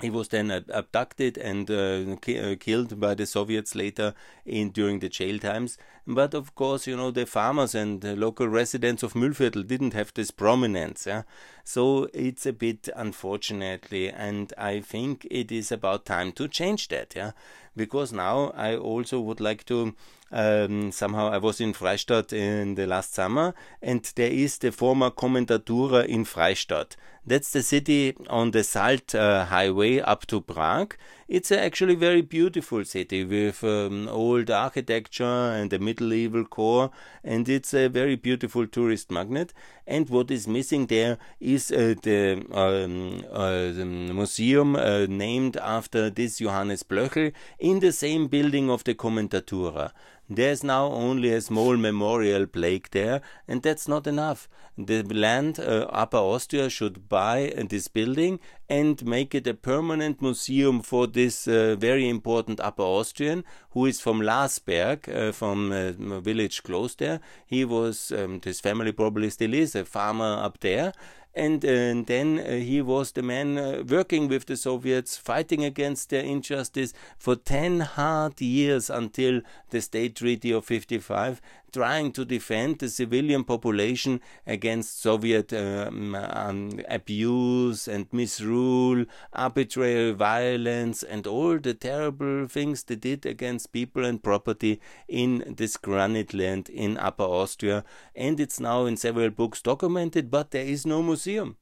he 0.02 0.10
was 0.10 0.28
then 0.28 0.50
abducted 0.50 1.38
and 1.38 1.70
uh, 1.70 2.16
ki 2.20 2.38
uh, 2.38 2.54
killed 2.56 3.00
by 3.00 3.14
the 3.14 3.24
Soviets 3.24 3.74
later 3.74 4.12
in 4.44 4.68
during 4.68 4.98
the 4.98 5.08
jail 5.08 5.38
times. 5.38 5.78
But 6.06 6.34
of 6.34 6.54
course, 6.54 6.86
you 6.86 6.96
know, 6.96 7.10
the 7.10 7.24
farmers 7.24 7.74
and 7.74 8.02
the 8.02 8.14
local 8.14 8.46
residents 8.46 9.02
of 9.02 9.14
Mühlviertel 9.14 9.66
didn't 9.66 9.94
have 9.94 10.12
this 10.12 10.30
prominence. 10.30 11.06
Yeah? 11.06 11.22
So 11.64 12.08
it's 12.12 12.44
a 12.44 12.52
bit 12.52 12.90
unfortunately, 12.94 14.10
and 14.10 14.52
I 14.58 14.80
think 14.80 15.26
it 15.30 15.50
is 15.50 15.72
about 15.72 16.04
time 16.04 16.32
to 16.32 16.46
change 16.46 16.88
that. 16.88 17.14
Yeah, 17.16 17.32
because 17.74 18.12
now 18.12 18.52
I 18.54 18.76
also 18.76 19.18
would 19.20 19.40
like 19.40 19.64
to 19.64 19.94
um, 20.30 20.92
somehow 20.92 21.28
I 21.30 21.38
was 21.38 21.60
in 21.60 21.72
Freistadt 21.72 22.32
in 22.34 22.74
the 22.74 22.86
last 22.86 23.14
summer, 23.14 23.54
and 23.80 24.02
there 24.14 24.30
is 24.30 24.58
the 24.58 24.72
former 24.72 25.10
Kommandatura 25.10 26.04
in 26.04 26.24
Freistadt. 26.24 26.96
That's 27.28 27.50
the 27.50 27.64
city 27.64 28.14
on 28.30 28.52
the 28.52 28.62
Salt 28.62 29.12
uh, 29.12 29.46
highway 29.46 29.98
up 29.98 30.26
to 30.26 30.40
Prague. 30.40 30.96
It's 31.26 31.50
actually 31.50 31.94
a 31.94 31.96
very 31.96 32.20
beautiful 32.20 32.84
city 32.84 33.24
with 33.24 33.64
um, 33.64 34.08
old 34.08 34.48
architecture 34.48 35.24
and 35.24 35.72
a 35.72 35.80
medieval 35.80 36.44
core, 36.44 36.92
and 37.24 37.48
it's 37.48 37.74
a 37.74 37.88
very 37.88 38.14
beautiful 38.14 38.68
tourist 38.68 39.10
magnet. 39.10 39.52
And 39.88 40.08
what 40.08 40.30
is 40.30 40.46
missing 40.46 40.86
there 40.86 41.18
is 41.40 41.72
uh, 41.72 41.96
the, 42.00 42.46
um, 42.52 43.24
uh, 43.32 43.72
the, 43.72 43.84
museum 43.84 44.76
uh, 44.76 45.06
named 45.06 45.56
after 45.56 46.10
this 46.10 46.38
Johannes 46.38 46.84
Blöchl 46.84 47.32
in 47.58 47.80
the 47.80 47.90
same 47.90 48.28
building 48.28 48.70
of 48.70 48.84
the 48.84 48.94
Kommandatura. 48.94 49.90
There's 50.28 50.64
now 50.64 50.86
only 50.86 51.32
a 51.32 51.40
small 51.40 51.76
memorial 51.76 52.46
plaque 52.46 52.90
there, 52.90 53.20
and 53.46 53.62
that's 53.62 53.86
not 53.86 54.06
enough. 54.06 54.48
The 54.76 55.02
land, 55.02 55.60
uh, 55.60 55.86
Upper 55.90 56.16
Austria, 56.18 56.68
should 56.68 57.08
buy 57.08 57.52
uh, 57.56 57.62
this 57.68 57.86
building 57.88 58.40
and 58.68 59.04
make 59.06 59.34
it 59.34 59.46
a 59.46 59.54
permanent 59.54 60.20
museum 60.20 60.82
for 60.82 61.06
this 61.06 61.46
uh, 61.46 61.76
very 61.78 62.08
important 62.08 62.58
Upper 62.60 62.82
Austrian, 62.82 63.44
who 63.70 63.86
is 63.86 64.00
from 64.00 64.20
Lasberg, 64.20 65.08
uh, 65.08 65.32
from 65.32 65.70
uh, 65.70 66.16
a 66.16 66.20
village 66.20 66.64
close 66.64 66.96
there. 66.96 67.20
He 67.46 67.64
was, 67.64 68.10
um, 68.10 68.40
his 68.44 68.60
family 68.60 68.90
probably 68.90 69.30
still 69.30 69.54
is, 69.54 69.76
a 69.76 69.84
farmer 69.84 70.40
up 70.42 70.58
there, 70.58 70.92
and, 71.36 71.64
uh, 71.64 71.68
and 71.68 72.06
then 72.06 72.38
uh, 72.38 72.52
he 72.52 72.80
was 72.80 73.12
the 73.12 73.22
man 73.22 73.58
uh, 73.58 73.82
working 73.86 74.26
with 74.26 74.46
the 74.46 74.56
Soviets, 74.56 75.16
fighting 75.16 75.64
against 75.64 76.10
their 76.10 76.22
injustice 76.22 76.94
for 77.18 77.36
10 77.36 77.80
hard 77.80 78.40
years 78.40 78.88
until 78.88 79.42
the 79.70 79.80
State 79.80 80.16
Treaty 80.16 80.50
of 80.50 80.64
55, 80.64 81.42
trying 81.72 82.12
to 82.12 82.24
defend 82.24 82.78
the 82.78 82.88
civilian 82.88 83.44
population 83.44 84.20
against 84.46 85.00
Soviet 85.00 85.52
um, 85.52 86.14
um, 86.14 86.80
abuse 86.88 87.88
and 87.88 88.06
misrule, 88.12 89.04
arbitrary 89.32 90.12
violence, 90.12 91.02
and 91.02 91.26
all 91.26 91.58
the 91.58 91.74
terrible 91.74 92.46
things 92.46 92.82
they 92.84 92.96
did 92.96 93.26
against 93.26 93.72
people 93.72 94.04
and 94.04 94.22
property 94.22 94.80
in 95.08 95.54
this 95.56 95.76
granite 95.76 96.32
land 96.32 96.68
in 96.68 96.96
Upper 96.96 97.24
Austria. 97.24 97.84
And 98.14 98.40
it's 98.40 98.60
now 98.60 98.86
in 98.86 98.96
several 98.96 99.30
books 99.30 99.62
documented, 99.62 100.30
but 100.30 100.50
there 100.50 100.64
is 100.64 100.86
no 100.86 101.02
museum. 101.02 101.56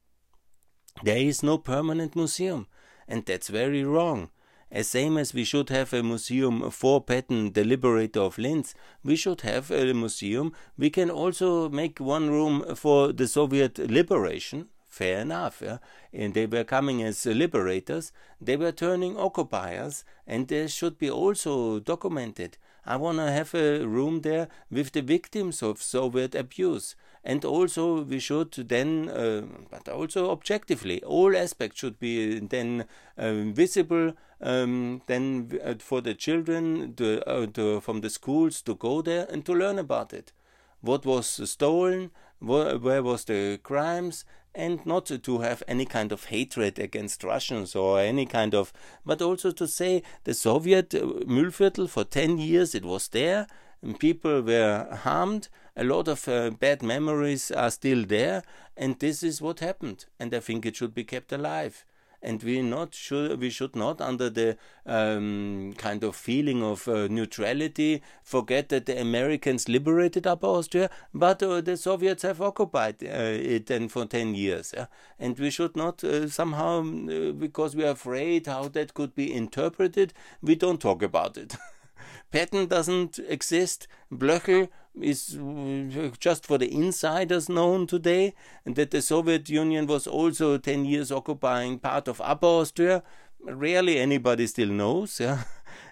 There 1.03 1.17
is 1.17 1.43
no 1.43 1.57
permanent 1.57 2.15
museum, 2.15 2.67
and 3.07 3.25
that's 3.25 3.49
very 3.49 3.83
wrong. 3.83 4.29
As 4.75 4.89
same 4.89 5.17
as 5.17 5.33
we 5.33 5.45
should 5.45 5.69
have 5.69 5.93
a 5.93 6.03
museum 6.03 6.69
for 6.69 6.99
Patton, 6.99 7.53
the 7.53 7.63
liberator 7.63 8.19
of 8.19 8.37
Linz, 8.37 8.75
we 9.05 9.15
should 9.15 9.39
have 9.39 9.71
a 9.71 9.93
museum. 9.93 10.51
We 10.77 10.89
can 10.89 11.09
also 11.09 11.69
make 11.69 12.01
one 12.01 12.29
room 12.29 12.75
for 12.75 13.13
the 13.13 13.25
Soviet 13.25 13.77
liberation. 13.79 14.67
Fair 14.89 15.19
enough, 15.19 15.61
yeah? 15.63 15.77
and 16.11 16.33
they 16.33 16.45
were 16.45 16.65
coming 16.65 17.01
as 17.01 17.25
liberators. 17.25 18.11
They 18.41 18.57
were 18.57 18.73
turning 18.73 19.15
occupiers, 19.15 20.03
and 20.27 20.49
this 20.49 20.73
should 20.73 20.97
be 20.97 21.09
also 21.09 21.79
documented. 21.79 22.57
I 22.85 22.97
want 22.97 23.17
to 23.17 23.31
have 23.31 23.53
a 23.55 23.85
room 23.85 24.21
there 24.21 24.47
with 24.69 24.91
the 24.91 25.01
victims 25.01 25.63
of 25.63 25.81
Soviet 25.81 26.35
abuse 26.35 26.95
and 27.25 27.43
also 27.43 28.03
we 28.03 28.19
should 28.19 28.51
then, 28.53 29.09
uh, 29.09 29.41
but 29.71 29.89
also 29.89 30.29
objectively, 30.29 31.01
all 31.03 31.35
aspects 31.35 31.79
should 31.79 31.99
be 31.99 32.39
then 32.39 32.85
uh, 33.17 33.33
visible. 33.33 34.13
Um, 34.41 35.01
then 35.07 35.59
uh, 35.63 35.75
for 35.79 36.01
the 36.01 36.13
children 36.13 36.93
to, 36.95 37.27
uh, 37.27 37.47
to, 37.47 37.79
from 37.79 38.01
the 38.01 38.09
schools 38.09 38.61
to 38.63 38.75
go 38.75 39.01
there 39.01 39.25
and 39.31 39.43
to 39.45 39.53
learn 39.53 39.79
about 39.79 40.13
it. 40.13 40.33
What 40.81 41.05
was 41.05 41.49
stolen? 41.49 42.11
Where 42.39 43.01
was 43.01 43.23
the 43.25 43.59
crimes? 43.63 44.23
And 44.55 44.85
not 44.85 45.05
to 45.05 45.37
have 45.39 45.61
any 45.67 45.85
kind 45.85 46.11
of 46.11 46.25
hatred 46.25 46.79
against 46.79 47.23
Russians 47.23 47.75
or 47.75 47.99
any 47.99 48.25
kind 48.25 48.55
of, 48.55 48.71
but 49.05 49.21
also 49.21 49.51
to 49.51 49.67
say 49.67 50.03
the 50.23 50.33
Soviet 50.33 50.93
uh, 50.95 50.99
Mühlviertel 51.27 51.89
for 51.89 52.03
10 52.03 52.37
years 52.37 52.73
it 52.73 52.85
was 52.85 53.07
there, 53.09 53.47
and 53.81 53.99
people 53.99 54.41
were 54.41 54.87
harmed, 55.03 55.49
a 55.75 55.83
lot 55.83 56.07
of 56.07 56.27
uh, 56.27 56.49
bad 56.51 56.81
memories 56.81 57.51
are 57.51 57.69
still 57.69 58.05
there, 58.05 58.43
and 58.77 58.99
this 58.99 59.21
is 59.21 59.41
what 59.41 59.59
happened. 59.59 60.05
And 60.19 60.33
I 60.33 60.39
think 60.39 60.65
it 60.65 60.75
should 60.75 60.93
be 60.93 61.03
kept 61.03 61.31
alive. 61.31 61.85
And 62.25 62.41
we 62.41 62.63
not 62.63 62.95
should 62.95 63.39
we 63.39 63.51
should 63.51 63.75
not, 63.75 64.01
under 64.01 64.31
the 64.31 64.57
um, 64.87 65.73
kind 65.77 66.03
of 66.03 66.15
feeling 66.15 66.63
of 66.63 66.87
uh, 66.87 67.07
neutrality, 67.07 68.01
forget 68.23 68.69
that 68.69 68.87
the 68.87 68.99
Americans 68.99 69.69
liberated 69.69 70.25
Upper 70.25 70.47
Austria, 70.47 70.89
but 71.13 71.43
uh, 71.43 71.61
the 71.61 71.77
Soviets 71.77 72.23
have 72.23 72.41
occupied 72.41 72.95
uh, 73.03 73.53
it 73.53 73.67
then 73.67 73.89
for 73.89 74.05
ten 74.05 74.33
years. 74.33 74.73
Yeah? 74.75 74.87
And 75.19 75.37
we 75.37 75.51
should 75.51 75.75
not 75.75 76.03
uh, 76.03 76.27
somehow, 76.27 76.79
uh, 76.79 77.31
because 77.33 77.75
we 77.75 77.85
are 77.85 77.91
afraid 77.91 78.47
how 78.47 78.69
that 78.69 78.95
could 78.95 79.13
be 79.13 79.31
interpreted, 79.31 80.11
we 80.41 80.55
don't 80.55 80.81
talk 80.81 81.03
about 81.03 81.37
it. 81.37 81.55
Patton 82.31 82.65
doesn't 82.65 83.19
exist. 83.29 83.87
Blöchl 84.11 84.69
is 85.01 85.37
uh, 85.37 86.09
just 86.19 86.45
for 86.45 86.57
the 86.57 86.71
insiders 86.71 87.49
known 87.49 87.87
today, 87.87 88.33
and 88.65 88.75
that 88.75 88.91
the 88.91 89.01
Soviet 89.01 89.49
Union 89.49 89.87
was 89.87 90.07
also 90.07 90.57
10 90.57 90.85
years 90.85 91.11
occupying 91.11 91.79
part 91.79 92.07
of 92.07 92.21
Upper 92.21 92.47
Austria. 92.47 93.03
Rarely 93.43 93.99
anybody 93.99 94.47
still 94.47 94.69
knows, 94.69 95.19
yeah. 95.19 95.43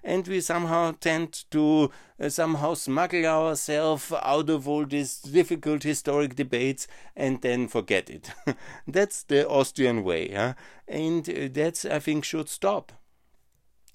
And 0.03 0.27
we 0.27 0.41
somehow 0.41 0.93
tend 0.99 1.43
to 1.51 1.91
uh, 2.19 2.29
somehow 2.29 2.73
smuggle 2.73 3.25
ourselves 3.25 4.11
out 4.11 4.49
of 4.49 4.67
all 4.67 4.85
these 4.85 5.19
difficult 5.19 5.83
historic 5.83 6.35
debates 6.35 6.87
and 7.15 7.41
then 7.41 7.67
forget 7.67 8.09
it. 8.09 8.31
that's 8.87 9.23
the 9.23 9.47
Austrian 9.47 10.03
way, 10.03 10.53
and 10.87 11.29
uh, 11.29 11.49
that's, 11.51 11.85
I 11.85 11.99
think, 11.99 12.25
should 12.25 12.49
stop. 12.49 12.91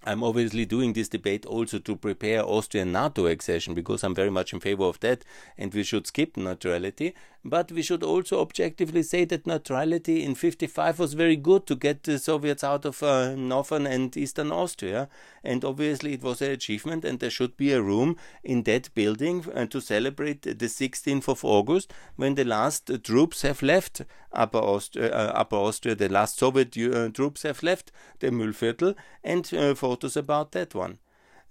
I'm 0.05 0.23
obviously 0.23 0.65
doing 0.65 0.93
this 0.93 1.09
debate 1.09 1.45
also 1.45 1.81
to 1.81 1.97
prepare 1.97 2.45
Austrian 2.45 2.93
NATO 2.93 3.27
accession 3.27 3.75
because 3.75 4.05
I'm 4.05 4.15
very 4.15 4.31
much 4.31 4.53
in 4.53 4.61
favor 4.61 4.85
of 4.85 5.01
that 5.01 5.25
and 5.57 5.75
we 5.75 5.83
should 5.83 6.07
skip 6.07 6.37
neutrality. 6.37 7.15
But 7.45 7.73
we 7.73 7.83
should 7.83 8.03
also 8.03 8.41
objectively 8.41 9.03
say 9.03 9.25
that 9.25 9.47
neutrality 9.47 10.25
in 10.25 10.35
55 10.35 10.99
was 10.99 11.15
very 11.15 11.37
good 11.37 11.67
to 11.67 11.77
get 11.77 12.03
the 12.03 12.19
Soviets 12.19 12.63
out 12.63 12.85
of 12.85 13.03
uh, 13.03 13.35
northern 13.35 13.87
and 13.87 14.17
eastern 14.17 14.53
Austria. 14.53 15.09
And 15.43 15.65
obviously 15.65 16.15
it 16.15 16.23
was 16.23 16.43
an 16.43 16.51
achievement 16.51 17.05
and 17.05 17.19
there 17.19 17.31
should 17.31 17.57
be 17.57 17.73
a 17.73 17.83
room 17.83 18.17
in 18.45 18.65
that 18.65 18.93
building 18.95 19.45
uh, 19.55 19.67
to 19.67 19.81
celebrate 19.81 20.43
the 20.43 20.55
16th 20.55 21.29
of 21.29 21.45
August 21.45 21.93
when 22.17 22.35
the 22.35 22.45
last 22.45 22.91
uh, 22.91 22.99
troops 22.99 23.43
have 23.43 23.63
left 23.63 24.03
Upper 24.33 24.59
Austria, 24.59 25.11
uh, 25.11 25.33
Upper 25.35 25.57
Austria, 25.57 25.95
the 25.95 26.09
last 26.09 26.39
Soviet 26.39 26.77
uh, 26.77 27.09
troops 27.09 27.43
have 27.43 27.63
left 27.63 27.91
the 28.19 28.29
Mühlviertel 28.29 28.95
and 29.25 29.53
uh, 29.55 29.75
photos 29.89 30.17
about 30.17 30.53
that 30.53 30.75
one. 30.75 30.99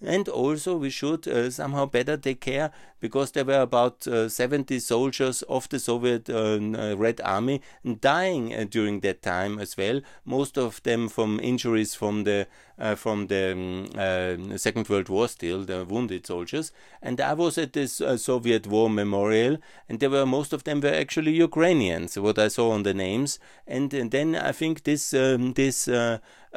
and 0.01 0.29
also 0.29 0.77
we 0.77 0.89
should 0.89 1.27
uh, 1.27 1.49
somehow 1.49 1.85
better 1.85 2.17
take 2.17 2.39
care 2.39 2.71
because 2.99 3.31
there 3.31 3.45
were 3.45 3.61
about 3.61 4.07
uh, 4.07 4.29
70 4.29 4.79
soldiers 4.79 5.41
of 5.43 5.67
the 5.69 5.79
Soviet 5.79 6.29
uh, 6.29 6.59
uh 6.59 6.95
Red 6.95 7.21
Army 7.23 7.61
dying 7.99 8.53
uh, 8.53 8.65
during 8.69 8.99
that 9.01 9.21
time 9.21 9.59
as 9.59 9.75
well. 9.77 10.01
Most 10.25 10.57
of 10.57 10.81
them 10.83 11.09
from 11.09 11.39
injuries 11.39 11.95
from 11.95 12.23
the 12.25 12.47
uh, 12.79 12.93
from 12.93 13.25
the 13.25 13.53
um, 13.97 14.55
Second 14.55 14.87
World 14.87 15.09
War, 15.09 15.27
still 15.27 15.63
the 15.63 15.83
wounded 15.83 16.27
soldiers. 16.27 16.71
And 17.01 17.19
I 17.19 17.33
was 17.33 17.57
at 17.57 17.73
this 17.73 18.01
Soviet 18.17 18.67
War 18.67 18.87
Memorial, 18.87 19.57
and 19.89 19.99
there 19.99 20.11
were 20.11 20.27
most 20.27 20.53
of 20.53 20.63
them 20.63 20.81
were 20.81 20.93
actually 20.93 21.31
Ukrainians. 21.31 22.19
What 22.19 22.37
I 22.37 22.49
saw 22.49 22.69
on 22.69 22.83
the 22.83 22.93
names, 22.93 23.39
and, 23.65 23.91
and 23.95 24.11
then 24.11 24.35
I 24.35 24.51
think 24.51 24.83
this 24.83 25.11
um, 25.15 25.53
this 25.53 25.89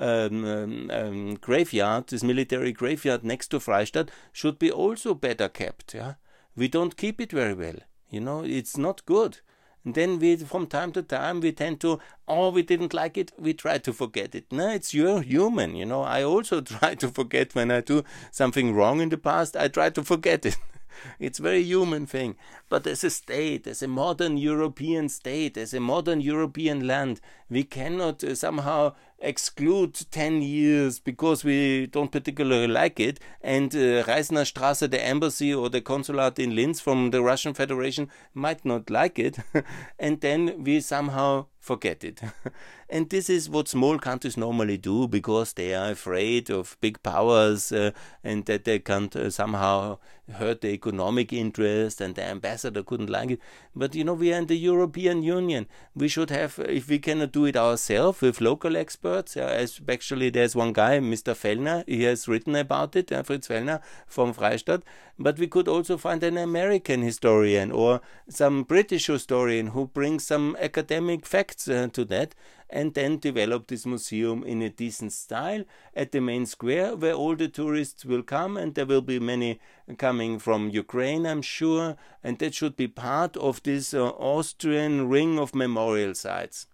um, 0.00 0.44
um, 0.44 0.90
um, 0.90 1.34
graveyard, 1.34 2.08
this 2.08 2.24
military 2.24 2.72
graveyard 2.72 3.22
next 3.22 3.48
to 3.48 3.58
Freistadt, 3.58 4.08
should 4.32 4.58
be 4.58 4.70
also 4.70 5.14
better 5.14 5.48
kept. 5.48 5.94
Yeah, 5.94 6.14
we 6.56 6.68
don't 6.68 6.96
keep 6.96 7.20
it 7.20 7.30
very 7.30 7.54
well. 7.54 7.76
You 8.08 8.20
know, 8.20 8.42
it's 8.42 8.76
not 8.76 9.06
good. 9.06 9.38
And 9.84 9.94
then 9.94 10.18
we, 10.18 10.36
from 10.36 10.66
time 10.66 10.92
to 10.92 11.02
time, 11.02 11.40
we 11.40 11.52
tend 11.52 11.80
to, 11.80 12.00
oh, 12.28 12.50
we 12.50 12.62
didn't 12.62 12.92
like 12.92 13.16
it, 13.16 13.32
we 13.38 13.54
try 13.54 13.78
to 13.78 13.92
forget 13.92 14.34
it. 14.34 14.52
No, 14.52 14.68
it's 14.68 14.92
you're 14.92 15.22
human, 15.22 15.74
you 15.74 15.86
know. 15.86 16.02
I 16.02 16.22
also 16.22 16.60
try 16.60 16.94
to 16.96 17.08
forget 17.08 17.54
when 17.54 17.70
I 17.70 17.80
do 17.80 18.04
something 18.30 18.74
wrong 18.74 19.00
in 19.00 19.08
the 19.08 19.18
past. 19.18 19.56
I 19.56 19.68
try 19.68 19.90
to 19.90 20.04
forget 20.04 20.44
it. 20.44 20.56
it's 21.18 21.38
very 21.38 21.62
human 21.62 22.04
thing. 22.06 22.36
But 22.68 22.86
as 22.86 23.04
a 23.04 23.10
state, 23.10 23.66
as 23.66 23.82
a 23.82 23.88
modern 23.88 24.36
European 24.36 25.08
state, 25.08 25.56
as 25.56 25.72
a 25.72 25.80
modern 25.80 26.20
European 26.20 26.86
land, 26.86 27.20
we 27.48 27.64
cannot 27.64 28.22
uh, 28.22 28.34
somehow 28.34 28.94
exclude 29.20 29.94
10 30.10 30.42
years 30.42 30.98
because 30.98 31.44
we 31.44 31.86
don't 31.86 32.10
particularly 32.10 32.66
like 32.66 32.98
it. 32.98 33.20
And 33.40 33.74
uh, 33.74 34.04
Reisner 34.04 34.44
Straße, 34.50 34.90
the 34.90 35.04
embassy 35.04 35.52
or 35.52 35.68
the 35.68 35.80
consulate 35.80 36.38
in 36.38 36.54
Linz 36.54 36.80
from 36.80 37.10
the 37.10 37.22
Russian 37.22 37.54
Federation 37.54 38.08
might 38.34 38.64
not 38.64 38.90
like 38.90 39.18
it. 39.18 39.38
And 39.98 40.20
then 40.20 40.64
we 40.64 40.80
somehow 40.80 41.46
forget 41.60 42.02
it. 42.02 42.20
and 42.88 43.08
this 43.10 43.30
is 43.30 43.48
what 43.48 43.68
small 43.68 43.98
countries 43.98 44.36
normally 44.36 44.78
do 44.78 45.06
because 45.06 45.52
they 45.52 45.74
are 45.74 45.90
afraid 45.90 46.50
of 46.50 46.76
big 46.80 47.02
powers 47.02 47.70
uh, 47.70 47.90
and 48.24 48.46
that 48.46 48.64
they 48.64 48.78
can 48.78 49.10
uh, 49.14 49.30
somehow 49.30 49.98
hurt 50.32 50.60
the 50.60 50.68
economic 50.68 51.32
interest 51.32 52.00
and 52.00 52.14
the 52.14 52.22
ambassador 52.22 52.82
couldn't 52.82 53.10
like 53.10 53.32
it. 53.32 53.40
But 53.74 53.94
you 53.94 54.04
know, 54.04 54.14
we 54.14 54.32
are 54.32 54.38
in 54.38 54.46
the 54.46 54.56
European 54.56 55.22
Union. 55.22 55.66
We 55.94 56.08
should 56.08 56.30
have, 56.30 56.58
if 56.58 56.88
we 56.88 56.98
cannot 56.98 57.32
do 57.32 57.44
it 57.44 57.56
ourselves 57.56 58.20
with 58.20 58.40
local 58.40 58.76
experts, 58.76 59.36
uh, 59.36 59.54
especially 59.58 60.30
there's 60.30 60.56
one 60.56 60.72
guy, 60.72 60.98
Mr. 60.98 61.34
Fellner, 61.34 61.84
he 61.86 62.04
has 62.04 62.28
written 62.28 62.56
about 62.56 62.96
it, 62.96 63.12
uh, 63.12 63.22
Fritz 63.22 63.48
Fellner 63.48 63.80
from 64.06 64.32
Freistadt, 64.32 64.82
but 65.18 65.38
we 65.38 65.46
could 65.46 65.68
also 65.68 65.96
find 65.96 66.22
an 66.22 66.38
American 66.38 67.02
historian 67.02 67.70
or 67.70 68.00
some 68.28 68.62
British 68.62 69.06
historian 69.06 69.68
who 69.68 69.86
brings 69.86 70.26
some 70.26 70.56
academic 70.60 71.26
facts 71.26 71.49
uh, 71.68 71.88
to 71.88 72.04
that 72.06 72.34
and 72.68 72.94
then 72.94 73.18
develop 73.18 73.66
this 73.66 73.84
museum 73.84 74.44
in 74.44 74.62
a 74.62 74.70
decent 74.70 75.12
style 75.12 75.64
at 75.94 76.12
the 76.12 76.20
main 76.20 76.46
square 76.46 76.96
where 76.96 77.14
all 77.14 77.34
the 77.36 77.48
tourists 77.48 78.04
will 78.04 78.22
come 78.22 78.56
and 78.56 78.74
there 78.74 78.86
will 78.86 79.02
be 79.02 79.18
many 79.18 79.58
coming 79.98 80.38
from 80.38 80.70
Ukraine 80.70 81.26
I'm 81.26 81.42
sure 81.42 81.96
and 82.22 82.38
that 82.38 82.54
should 82.54 82.76
be 82.76 82.88
part 82.88 83.36
of 83.36 83.62
this 83.62 83.92
uh, 83.92 84.10
Austrian 84.10 85.08
ring 85.08 85.38
of 85.38 85.54
memorial 85.54 86.14
sites 86.14 86.66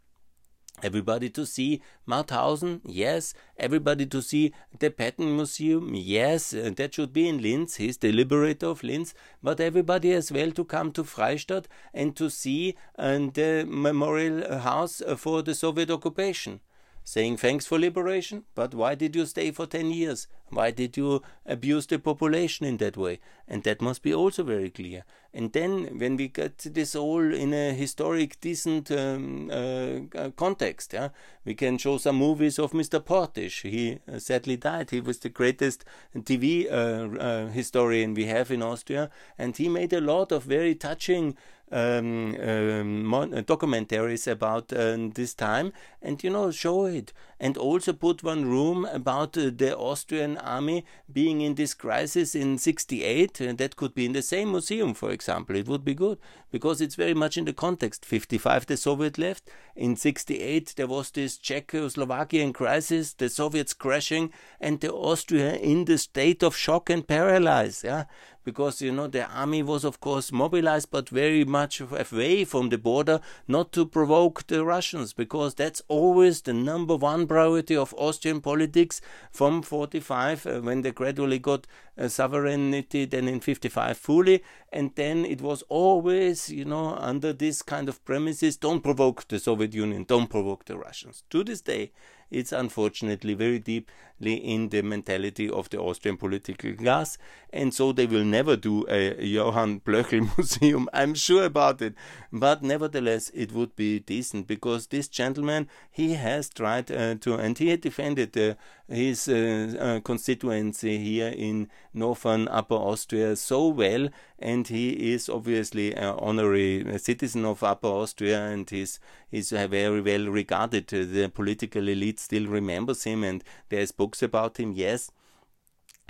Everybody 0.83 1.31
to 1.31 1.47
see 1.47 1.81
Mauthausen? 2.07 2.81
Yes. 2.85 3.35
Everybody 3.59 4.07
to 4.07 4.21
see 4.21 4.53
the 4.79 4.91
Patton 4.91 5.35
Museum? 5.37 5.95
Yes. 5.95 6.53
Uh, 6.53 6.71
that 6.77 6.95
should 6.95 7.13
be 7.13 7.29
in 7.29 7.41
Linz. 7.41 7.77
He's 7.77 7.97
the 7.97 8.13
liberator 8.13 8.67
of 8.67 8.83
Linz. 8.83 9.15
But 9.43 9.61
everybody 9.61 10.13
as 10.13 10.31
well 10.31 10.51
to 10.53 10.65
come 10.65 10.93
to 10.93 11.03
Freistadt 11.03 11.65
and 11.95 12.15
to 12.17 12.29
see 12.29 12.77
uh, 12.99 13.19
the 13.33 13.67
memorial 13.67 14.59
house 14.59 15.03
for 15.17 15.43
the 15.43 15.55
Soviet 15.55 15.91
occupation 15.91 16.61
saying 17.07 17.37
thanks 17.37 17.65
for 17.65 17.79
liberation, 17.79 18.43
but 18.57 18.75
why 18.75 18.97
did 18.97 19.15
you 19.15 19.25
stay 19.27 19.53
for 19.53 19.65
10 19.65 19.93
years? 19.93 20.27
Why 20.49 20.73
did 20.73 20.97
you 20.97 21.23
abuse 21.47 21.87
the 21.87 22.01
population 22.01 22.67
in 22.67 22.79
that 22.79 22.97
way? 22.97 23.21
And 23.47 23.63
that 23.63 23.81
must 23.81 24.03
be 24.03 24.13
also 24.13 24.43
very 24.43 24.71
clear. 24.71 25.05
And 25.33 25.53
then, 25.53 25.99
when 25.99 26.17
we 26.17 26.27
get 26.27 26.59
this 26.59 26.97
all 26.97 27.33
in 27.33 27.55
a 27.55 27.73
historic, 27.73 28.41
decent 28.41 28.91
um, 28.91 29.51
uh, 29.53 30.19
uh 30.19 30.31
context, 30.31 30.95
yeah, 30.95 31.11
we 31.45 31.55
can 31.55 31.79
show 31.79 31.99
some 31.99 32.17
movies 32.17 32.59
of 32.59 32.73
Mr. 32.73 33.05
Portisch. 33.05 33.63
He 33.63 34.01
uh, 34.13 34.19
sadly 34.19 34.57
died. 34.57 34.91
He 34.91 35.01
was 35.01 35.19
the 35.21 35.29
greatest 35.29 35.85
TV 36.17 36.67
uh, 36.67 37.19
uh, 37.19 37.47
historian 37.49 38.15
we 38.15 38.25
have 38.25 38.51
in 38.51 38.63
Austria, 38.63 39.11
and 39.39 39.57
he 39.57 39.69
made 39.69 39.93
a 39.93 40.01
lot 40.01 40.33
of 40.33 40.43
very 40.43 40.75
touching 40.75 41.37
um, 41.73 42.35
um, 42.37 43.31
documentaries 43.45 44.31
about 44.31 44.73
uh, 44.73 44.97
this 45.15 45.35
time. 45.35 45.73
And 46.03 46.23
you 46.23 46.31
know 46.31 46.51
show 46.51 46.87
it 46.87 47.13
and 47.39 47.57
also 47.57 47.93
put 47.93 48.23
one 48.23 48.45
room 48.47 48.85
about 48.87 49.37
uh, 49.37 49.51
the 49.55 49.77
Austrian 49.77 50.39
army 50.39 50.85
being 51.13 51.41
in 51.41 51.55
this 51.55 51.75
crisis 51.75 52.35
in 52.35 52.59
68 52.59 53.41
and 53.41 53.59
that 53.59 53.77
could 53.77 53.95
be 53.95 54.07
in 54.07 54.13
the 54.13 54.23
same 54.23 54.51
museum 54.51 54.95
for 54.95 55.11
example. 55.11 55.57
It 55.57 55.69
would 55.69 55.85
be 55.85 55.95
good 55.95 56.19
because 56.51 56.81
it's 56.81 56.95
very 56.95 57.15
much 57.15 57.37
in 57.37 57.45
the 57.45 57.53
context. 57.53 58.05
55 58.05 58.67
the 58.67 58.77
Soviet 58.77 59.19
left. 59.19 59.51
In 59.75 59.97
68 59.97 60.75
there 60.77 60.87
was 60.87 61.11
this 61.11 61.39
Czechoslovakian 61.39 62.55
crisis 62.55 63.13
the 63.13 63.29
Soviets 63.29 63.75
crashing 63.75 64.33
and 64.61 64.81
the 64.81 64.93
Austria 64.93 65.55
in 65.57 65.85
the 65.85 65.99
state 65.99 66.43
of 66.43 66.57
shock 66.57 66.89
and 66.89 67.07
paralysis 67.07 67.85
yeah? 67.85 68.05
Because 68.45 68.81
you 68.81 68.93
know 68.93 69.09
the 69.09 69.29
army 69.29 69.63
was 69.63 69.85
of 69.85 70.01
course 70.01 70.33
mobilized 70.33 70.91
but 70.91 71.09
very 71.09 71.45
much 71.45 71.81
away 71.81 72.45
from 72.45 72.69
the 72.69 72.79
border 72.79 73.21
not 73.47 73.73
to 73.73 73.85
provoke 73.85 74.47
the 74.47 74.65
Russians 74.65 75.13
because 75.13 75.55
that's 75.55 75.83
always 75.89 76.43
the 76.43 76.53
number 76.53 76.97
one 76.97 77.26
priority 77.27 77.77
of 77.77 77.95
Austrian 77.97 78.41
politics 78.41 79.01
from 79.31 79.63
45 79.63 80.47
uh, 80.47 80.61
when 80.61 80.83
they 80.83 80.91
gradually 80.91 81.39
got 81.39 81.67
uh, 81.99 82.09
sovereignty 82.09 83.05
then 83.05 83.29
in 83.29 83.41
55 83.41 83.97
fully. 83.97 84.43
And 84.73 84.93
then 84.95 85.25
it 85.25 85.41
was 85.41 85.63
always 85.69 86.51
you 86.51 86.65
know 86.65 86.97
under 86.97 87.33
this 87.33 87.63
kind 87.63 87.89
of 87.89 88.05
premises 88.05 88.57
don't 88.57 88.83
provoke 88.83 89.29
the 89.29 89.39
Soviet 89.39 89.75
Union 89.75 90.05
don't 90.05 90.31
provoke 90.31 90.65
the 90.65 90.77
Russians. 90.77 91.25
To 91.31 91.45
this 91.45 91.61
day 91.61 91.93
it's 92.31 92.53
unfortunately 92.53 93.35
very 93.35 93.59
deeply 93.59 93.93
in 94.21 94.71
the 94.71 94.83
mentality 94.83 95.51
of 95.51 95.69
the 95.71 95.79
Austrian 95.81 96.17
political 96.17 96.73
class, 96.75 97.19
and 97.51 97.73
so 97.73 97.93
they 97.93 98.07
will 98.07 98.25
never 98.25 98.57
do 98.57 98.85
a 98.89 99.23
Johann 99.25 99.81
Blöchl 99.81 100.29
museum. 100.37 100.89
I'm 100.93 101.15
sure 101.15 101.45
about 101.45 101.83
it, 101.83 101.95
but 102.33 102.63
nevertheless, 102.63 103.31
it 103.35 103.53
would 103.53 103.77
be 103.77 104.01
decent 104.01 104.47
because 104.47 104.87
this 104.87 105.09
gentleman 105.09 105.69
he 105.91 106.15
has 106.15 106.49
tried 106.49 106.91
uh, 106.91 107.17
to, 107.17 107.35
and 107.35 107.57
he 107.59 107.77
defended 107.77 108.37
uh, 108.37 108.55
his 108.89 109.29
uh, 109.29 109.75
uh 109.79 110.01
constituency 110.01 110.99
here 110.99 111.29
in 111.29 111.69
northern 111.93 112.47
Upper 112.49 112.75
Austria 112.75 113.37
so 113.37 113.69
well, 113.69 114.09
and 114.39 114.69
he 114.69 115.13
is 115.13 115.29
obviously 115.29 115.95
an 115.95 116.15
honorary 116.19 116.99
citizen 116.99 117.45
of 117.45 117.63
Upper 117.63 117.89
Austria, 117.89 118.47
and 118.47 118.69
he's 118.69 119.01
he's 119.31 119.51
very 119.51 120.01
well 120.01 120.27
regarded. 120.27 120.89
The 120.89 121.29
political 121.29 121.89
elite 121.89 122.21
still 122.21 122.47
remembers 122.47 123.05
him, 123.05 123.25
and 123.25 123.43
there's 123.69 123.93
books 124.07 124.23
about 124.23 124.59
him. 124.59 124.73
Yes. 124.73 125.11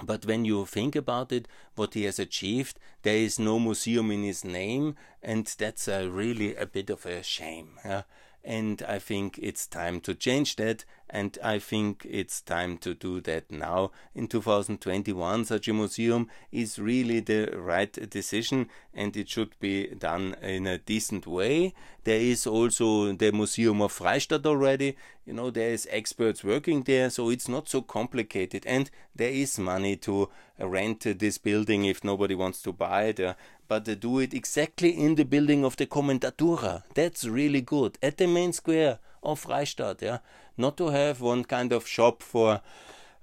But 0.05 0.27
when 0.27 0.45
you 0.45 0.67
think 0.67 0.95
about 0.95 1.33
it, 1.33 1.49
what 1.75 1.95
he 1.95 2.05
has 2.05 2.19
achieved, 2.19 2.79
there 3.03 3.17
is 3.17 3.39
no 3.39 3.59
museum 3.59 4.11
in 4.11 4.23
his 4.25 4.45
name, 4.45 4.95
and 5.23 5.47
that's 5.59 5.89
uh, 5.89 6.07
really 6.11 6.55
a 6.55 6.67
bit 6.67 6.91
of 6.91 7.07
a 7.07 7.23
shame. 7.23 7.79
And 8.47 8.81
I 8.89 9.01
think 9.01 9.41
it's 9.43 9.67
time 9.67 10.01
to 10.03 10.15
change 10.15 10.55
that. 10.57 10.85
And 11.11 11.37
I 11.43 11.59
think 11.59 12.07
it's 12.09 12.41
time 12.41 12.79
to 12.79 12.95
do 12.95 13.21
that 13.23 13.51
now 13.51 13.91
in 14.15 14.29
2021. 14.29 15.45
Such 15.45 15.67
a 15.67 15.75
museum 15.75 16.29
is 16.53 16.79
really 16.79 17.19
the 17.19 17.47
right 17.57 17.93
decision 18.09 18.69
and 18.95 19.17
it 19.17 19.29
should 19.29 19.59
be 19.59 19.89
done 19.89 20.37
in 20.43 20.67
a 20.69 20.79
decent 20.79 21.27
way. 21.27 21.75
There 22.05 22.21
is 22.21 22.47
also 22.47 23.13
the 23.13 23.33
Museum 23.33 23.83
of 23.83 23.93
Freistadt 23.93 24.47
already. 24.47 24.97
You 25.25 25.33
know, 25.33 25.51
there 25.51 25.71
is 25.71 25.89
experts 25.91 26.45
working 26.45 26.85
there, 26.85 27.11
so 27.11 27.31
it's 27.31 27.49
not 27.49 27.69
so 27.69 27.83
complicated. 27.83 28.65
And 28.65 28.91
there 29.15 29.31
is 29.31 29.59
money 29.59 29.97
to 29.97 30.29
rent 30.59 31.01
this 31.19 31.37
building 31.39 31.85
if 31.85 32.05
nobody 32.05 32.37
wants 32.37 32.63
to 32.63 32.73
buy 32.73 33.05
it. 33.07 33.19
Uh, 33.19 33.35
But 33.69 33.85
they 33.85 33.97
do 33.97 34.21
it 34.21 34.33
exactly 34.33 34.91
in 34.91 35.17
the 35.17 35.25
building 35.25 35.65
of 35.65 35.77
the 35.77 35.87
Kommandatura. 35.87 36.85
That's 36.95 37.25
really 37.25 37.61
good. 37.61 37.99
At 38.03 38.17
the 38.17 38.27
main 38.27 38.53
square 38.53 38.99
of 39.23 39.45
Freistadt, 39.45 40.03
yeah. 40.03 40.19
Not 40.57 40.77
to 40.77 40.89
have 40.89 41.21
one 41.21 41.45
kind 41.45 41.73
of 41.73 41.87
shop 41.87 42.23
for 42.23 42.61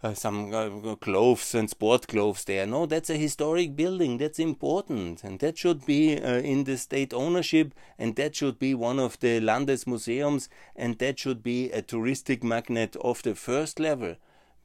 uh, 0.03 0.13
some 0.13 0.53
uh, 0.53 0.95
clothes 0.95 1.55
and 1.55 1.69
sport 1.69 2.07
clothes 2.07 2.43
there. 2.43 2.67
No, 2.67 2.85
that's 2.85 3.09
a 3.09 3.15
historic 3.15 3.75
building. 3.75 4.17
That's 4.17 4.37
important, 4.37 5.23
and 5.23 5.39
that 5.39 5.57
should 5.57 5.85
be 5.85 6.17
uh, 6.17 6.39
in 6.39 6.65
the 6.65 6.77
state 6.77 7.13
ownership, 7.13 7.73
and 7.97 8.15
that 8.17 8.35
should 8.35 8.59
be 8.59 8.75
one 8.75 8.99
of 8.99 9.19
the 9.21 9.39
Landesmuseums, 9.39 10.49
and 10.75 10.99
that 10.99 11.19
should 11.19 11.41
be 11.41 11.71
a 11.71 11.81
touristic 11.81 12.43
magnet 12.43 12.97
of 12.97 13.23
the 13.23 13.33
first 13.33 13.79
level 13.79 14.15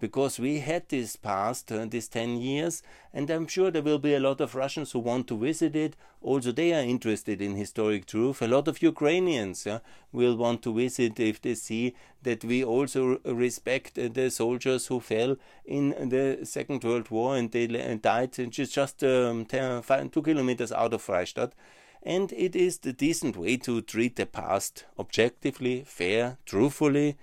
because 0.00 0.38
we 0.38 0.60
had 0.60 0.88
this 0.88 1.16
past, 1.16 1.72
uh, 1.72 1.84
these 1.84 2.08
10 2.08 2.36
years, 2.36 2.82
and 3.12 3.28
I'm 3.30 3.46
sure 3.46 3.70
there 3.70 3.82
will 3.82 3.98
be 3.98 4.14
a 4.14 4.20
lot 4.20 4.40
of 4.40 4.54
Russians 4.54 4.92
who 4.92 5.00
want 5.00 5.26
to 5.28 5.36
visit 5.36 5.74
it. 5.74 5.96
Also, 6.22 6.52
they 6.52 6.72
are 6.72 6.82
interested 6.82 7.40
in 7.40 7.56
historic 7.56 8.06
truth. 8.06 8.42
A 8.42 8.48
lot 8.48 8.68
of 8.68 8.82
Ukrainians 8.82 9.66
will 10.12 10.36
want 10.36 10.62
to 10.62 10.74
visit 10.74 11.18
if 11.18 11.40
they 11.40 11.54
see 11.54 11.94
that 12.22 12.44
we 12.44 12.64
also 12.64 13.18
respect 13.24 13.94
the 13.94 14.30
soldiers 14.30 14.86
who 14.86 15.00
fell 15.00 15.36
in 15.64 15.90
the 16.08 16.40
Second 16.44 16.84
World 16.84 17.10
War 17.10 17.36
and 17.36 17.50
they 17.50 17.66
died 17.96 18.32
just, 18.50 18.74
just 18.74 19.04
um, 19.04 19.44
10, 19.44 19.82
five, 19.82 20.10
two 20.10 20.22
kilometers 20.22 20.72
out 20.72 20.94
of 20.94 21.04
Freistadt 21.04 21.52
and 22.02 22.32
it 22.32 22.54
is 22.54 22.78
the 22.78 22.92
decent 22.92 23.36
way 23.36 23.56
to 23.56 23.80
treat 23.82 24.16
the 24.16 24.26
past 24.26 24.84
objectively, 24.98 25.82
fair, 25.84 26.38
truthfully, 26.46 27.16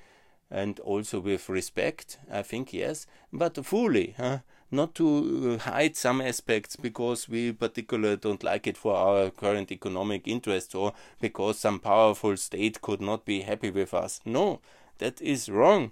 and 0.50 0.80
also 0.82 1.20
with 1.20 1.50
respect, 1.50 2.20
I 2.32 2.42
think, 2.42 2.74
yes, 2.74 3.08
but 3.32 3.66
fully, 3.66 4.16
huh? 4.18 4.40
not 4.72 4.96
to 4.96 5.58
hide 5.60 5.96
some 5.96 6.22
aspects 6.22 6.76
because 6.76 7.30
we 7.30 7.52
particularly 7.52 8.18
don't 8.18 8.44
like 8.44 8.68
it 8.68 8.78
for 8.78 8.96
our 8.96 9.30
current 9.30 9.72
economic 9.72 10.28
interests 10.28 10.76
or 10.76 10.94
because 11.22 11.60
some 11.60 11.80
powerful 11.80 12.36
state 12.38 12.82
could 12.82 13.02
not 13.02 13.26
be 13.26 13.42
happy 13.42 13.70
with 13.70 13.94
us. 13.94 14.20
No, 14.26 14.62
that 14.98 15.22
is 15.22 15.50
wrong, 15.50 15.92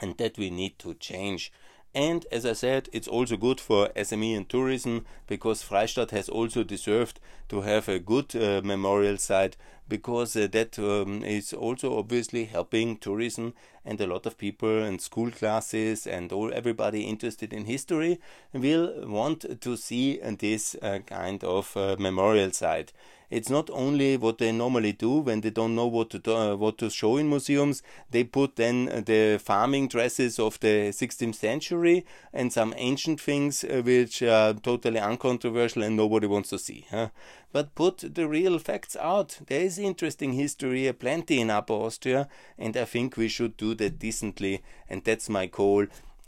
and 0.00 0.16
that 0.18 0.38
we 0.38 0.50
need 0.50 0.78
to 0.80 0.94
change. 0.94 1.52
And 1.94 2.26
as 2.32 2.44
I 2.44 2.54
said, 2.54 2.88
it's 2.92 3.06
also 3.06 3.36
good 3.36 3.60
for 3.60 3.88
SME 3.90 4.36
and 4.36 4.48
tourism 4.48 5.06
because 5.28 5.62
Freistadt 5.62 6.10
has 6.10 6.28
also 6.28 6.64
deserved 6.64 7.20
to 7.48 7.60
have 7.60 7.88
a 7.88 8.00
good 8.00 8.34
uh, 8.34 8.62
memorial 8.64 9.16
site 9.16 9.56
because 9.88 10.34
uh, 10.34 10.48
that 10.50 10.76
um, 10.78 11.22
is 11.22 11.52
also 11.52 11.96
obviously 11.96 12.46
helping 12.46 12.96
tourism 12.96 13.54
and 13.84 14.00
a 14.00 14.06
lot 14.06 14.26
of 14.26 14.38
people 14.38 14.82
and 14.82 15.00
school 15.00 15.30
classes 15.30 16.06
and 16.06 16.32
all 16.32 16.52
everybody 16.52 17.02
interested 17.02 17.52
in 17.52 17.66
history 17.66 18.18
will 18.52 19.06
want 19.06 19.60
to 19.60 19.76
see 19.76 20.18
this 20.38 20.74
uh, 20.82 20.98
kind 21.06 21.44
of 21.44 21.76
uh, 21.76 21.94
memorial 21.98 22.50
site 22.50 22.92
it's 23.34 23.50
not 23.50 23.68
only 23.70 24.16
what 24.16 24.38
they 24.38 24.52
normally 24.52 24.92
do 24.92 25.18
when 25.18 25.40
they 25.40 25.50
don't 25.50 25.74
know 25.74 25.88
what 25.88 26.08
to 26.10 26.20
do, 26.20 26.36
uh, 26.36 26.54
what 26.54 26.78
to 26.78 26.88
show 26.88 27.16
in 27.16 27.28
museums. 27.28 27.82
They 28.08 28.22
put 28.22 28.54
then 28.54 28.84
the 29.06 29.40
farming 29.42 29.88
dresses 29.88 30.38
of 30.38 30.60
the 30.60 30.92
16th 30.92 31.34
century 31.34 32.06
and 32.32 32.52
some 32.52 32.72
ancient 32.76 33.20
things 33.20 33.64
uh, 33.64 33.82
which 33.84 34.22
are 34.22 34.54
totally 34.54 35.00
uncontroversial 35.00 35.82
and 35.82 35.96
nobody 35.96 36.28
wants 36.28 36.50
to 36.50 36.60
see. 36.60 36.86
Huh? 36.92 37.08
But 37.50 37.74
put 37.74 38.14
the 38.14 38.28
real 38.28 38.60
facts 38.60 38.94
out. 38.94 39.40
There 39.48 39.62
is 39.62 39.78
interesting 39.80 40.34
history, 40.34 40.92
plenty 40.92 41.40
in 41.40 41.50
Upper 41.50 41.72
Austria, 41.72 42.28
and 42.56 42.76
I 42.76 42.84
think 42.84 43.16
we 43.16 43.26
should 43.26 43.56
do 43.56 43.74
that 43.74 43.98
decently. 43.98 44.62
And 44.88 45.02
that's 45.02 45.28
my 45.28 45.48
call 45.48 45.86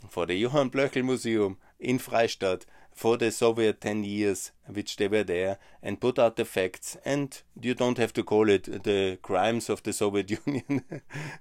for 0.09 0.25
the 0.25 0.35
Johann 0.35 0.69
Blöchl 0.69 1.05
Museum 1.05 1.55
in 1.79 1.99
Freistadt 1.99 2.65
for 2.97 3.15
the 3.15 3.29
Soviet 3.29 3.79
10 3.79 4.03
years 4.03 4.51
which 4.65 4.95
they 4.95 5.07
were 5.07 5.23
there 5.23 5.59
and 5.83 6.01
put 6.01 6.17
out 6.17 6.35
the 6.35 6.43
facts. 6.43 6.97
And 7.05 7.39
you 7.61 7.75
don't 7.75 7.99
have 7.99 8.11
to 8.13 8.23
call 8.23 8.49
it 8.49 8.83
the 8.83 9.19
crimes 9.21 9.69
of 9.69 9.83
the 9.83 9.93
Soviet 9.93 10.31
Union, 10.47 10.83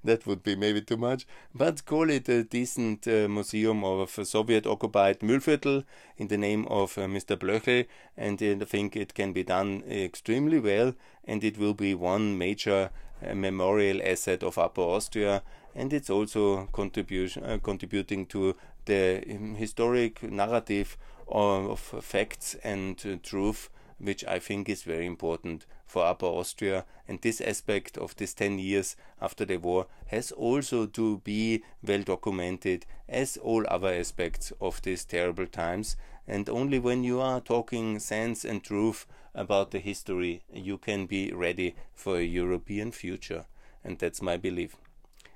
that 0.05 0.27
would 0.27 0.43
be 0.43 0.55
maybe 0.55 0.83
too 0.83 0.99
much, 0.99 1.27
but 1.55 1.87
call 1.87 2.11
it 2.11 2.29
a 2.29 2.45
decent 2.45 3.09
uh, 3.09 3.27
museum 3.27 3.85
of 3.85 4.11
Soviet 4.11 4.67
occupied 4.67 5.21
Mühlviertel 5.21 5.85
in 6.19 6.29
the 6.29 6.37
name 6.37 6.67
of 6.67 6.99
uh, 6.99 7.07
Mr. 7.07 7.39
Blöchl. 7.39 7.87
And 8.19 8.43
I 8.43 8.65
think 8.67 8.95
it 8.95 9.15
can 9.15 9.33
be 9.33 9.43
done 9.43 9.83
extremely 9.89 10.61
well, 10.61 10.93
and 11.25 11.43
it 11.43 11.57
will 11.57 11.75
be 11.75 11.95
one 11.95 12.37
major 12.37 12.91
uh, 13.27 13.35
memorial 13.35 14.03
asset 14.05 14.43
of 14.43 14.59
Upper 14.59 14.83
Austria. 14.83 15.43
And 15.75 15.91
it's 15.95 16.11
also 16.11 16.67
contribution, 16.67 17.45
uh, 17.45 17.59
contributing 17.63 18.27
to 18.27 18.57
the 18.85 19.25
um, 19.31 19.55
historic 19.55 20.23
narrative 20.23 20.99
of 21.29 21.81
facts 21.81 22.57
and 22.63 23.03
uh, 23.05 23.17
truth, 23.23 23.69
which 23.99 24.25
I 24.25 24.39
think 24.39 24.69
is 24.69 24.83
very 24.83 25.07
important 25.07 25.67
for 25.87 26.05
Upper 26.05 26.27
Austria. 26.27 26.85
And 27.09 27.21
this 27.21 27.41
aspect 27.41 27.97
of 27.97 28.17
this 28.17 28.35
10 28.35 28.59
years 28.59 28.97
after 29.21 29.45
the 29.45 29.57
war 29.57 29.87
has 30.07 30.33
also 30.33 30.87
to 30.87 31.19
be 31.19 31.63
well 31.83 32.03
documented 32.03 32.87
as 33.09 33.37
all 33.37 33.65
other 33.69 33.93
aspects 33.93 34.53
of 34.61 34.83
these 34.83 35.05
terrible 35.05 35.47
times. 35.47 35.97
And 36.29 36.49
only 36.49 36.79
when 36.79 37.05
you 37.05 37.21
are 37.21 37.41
talking 37.41 37.99
sense 37.99 38.45
and 38.45 38.63
truth 38.63 39.07
about 39.35 39.71
the 39.71 39.79
history, 39.79 40.43
you 40.53 40.79
can 40.79 41.07
be 41.07 41.33
ready 41.33 41.77
for 41.95 42.19
a 42.19 42.23
European 42.25 42.91
future. 42.91 43.47
And 43.85 43.99
that's 43.99 44.21
my 44.21 44.37
belief. 44.37 44.77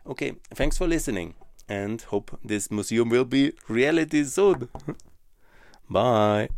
Okay, 0.07 0.37
thanks 0.55 0.77
for 0.79 0.89
listening 0.89 1.35
and 1.69 2.03
hope 2.03 2.37
this 2.45 2.71
museum 2.71 3.09
will 3.09 3.25
be 3.25 3.53
reality 3.69 4.25
soon. 4.25 4.69
Bye. 5.91 6.49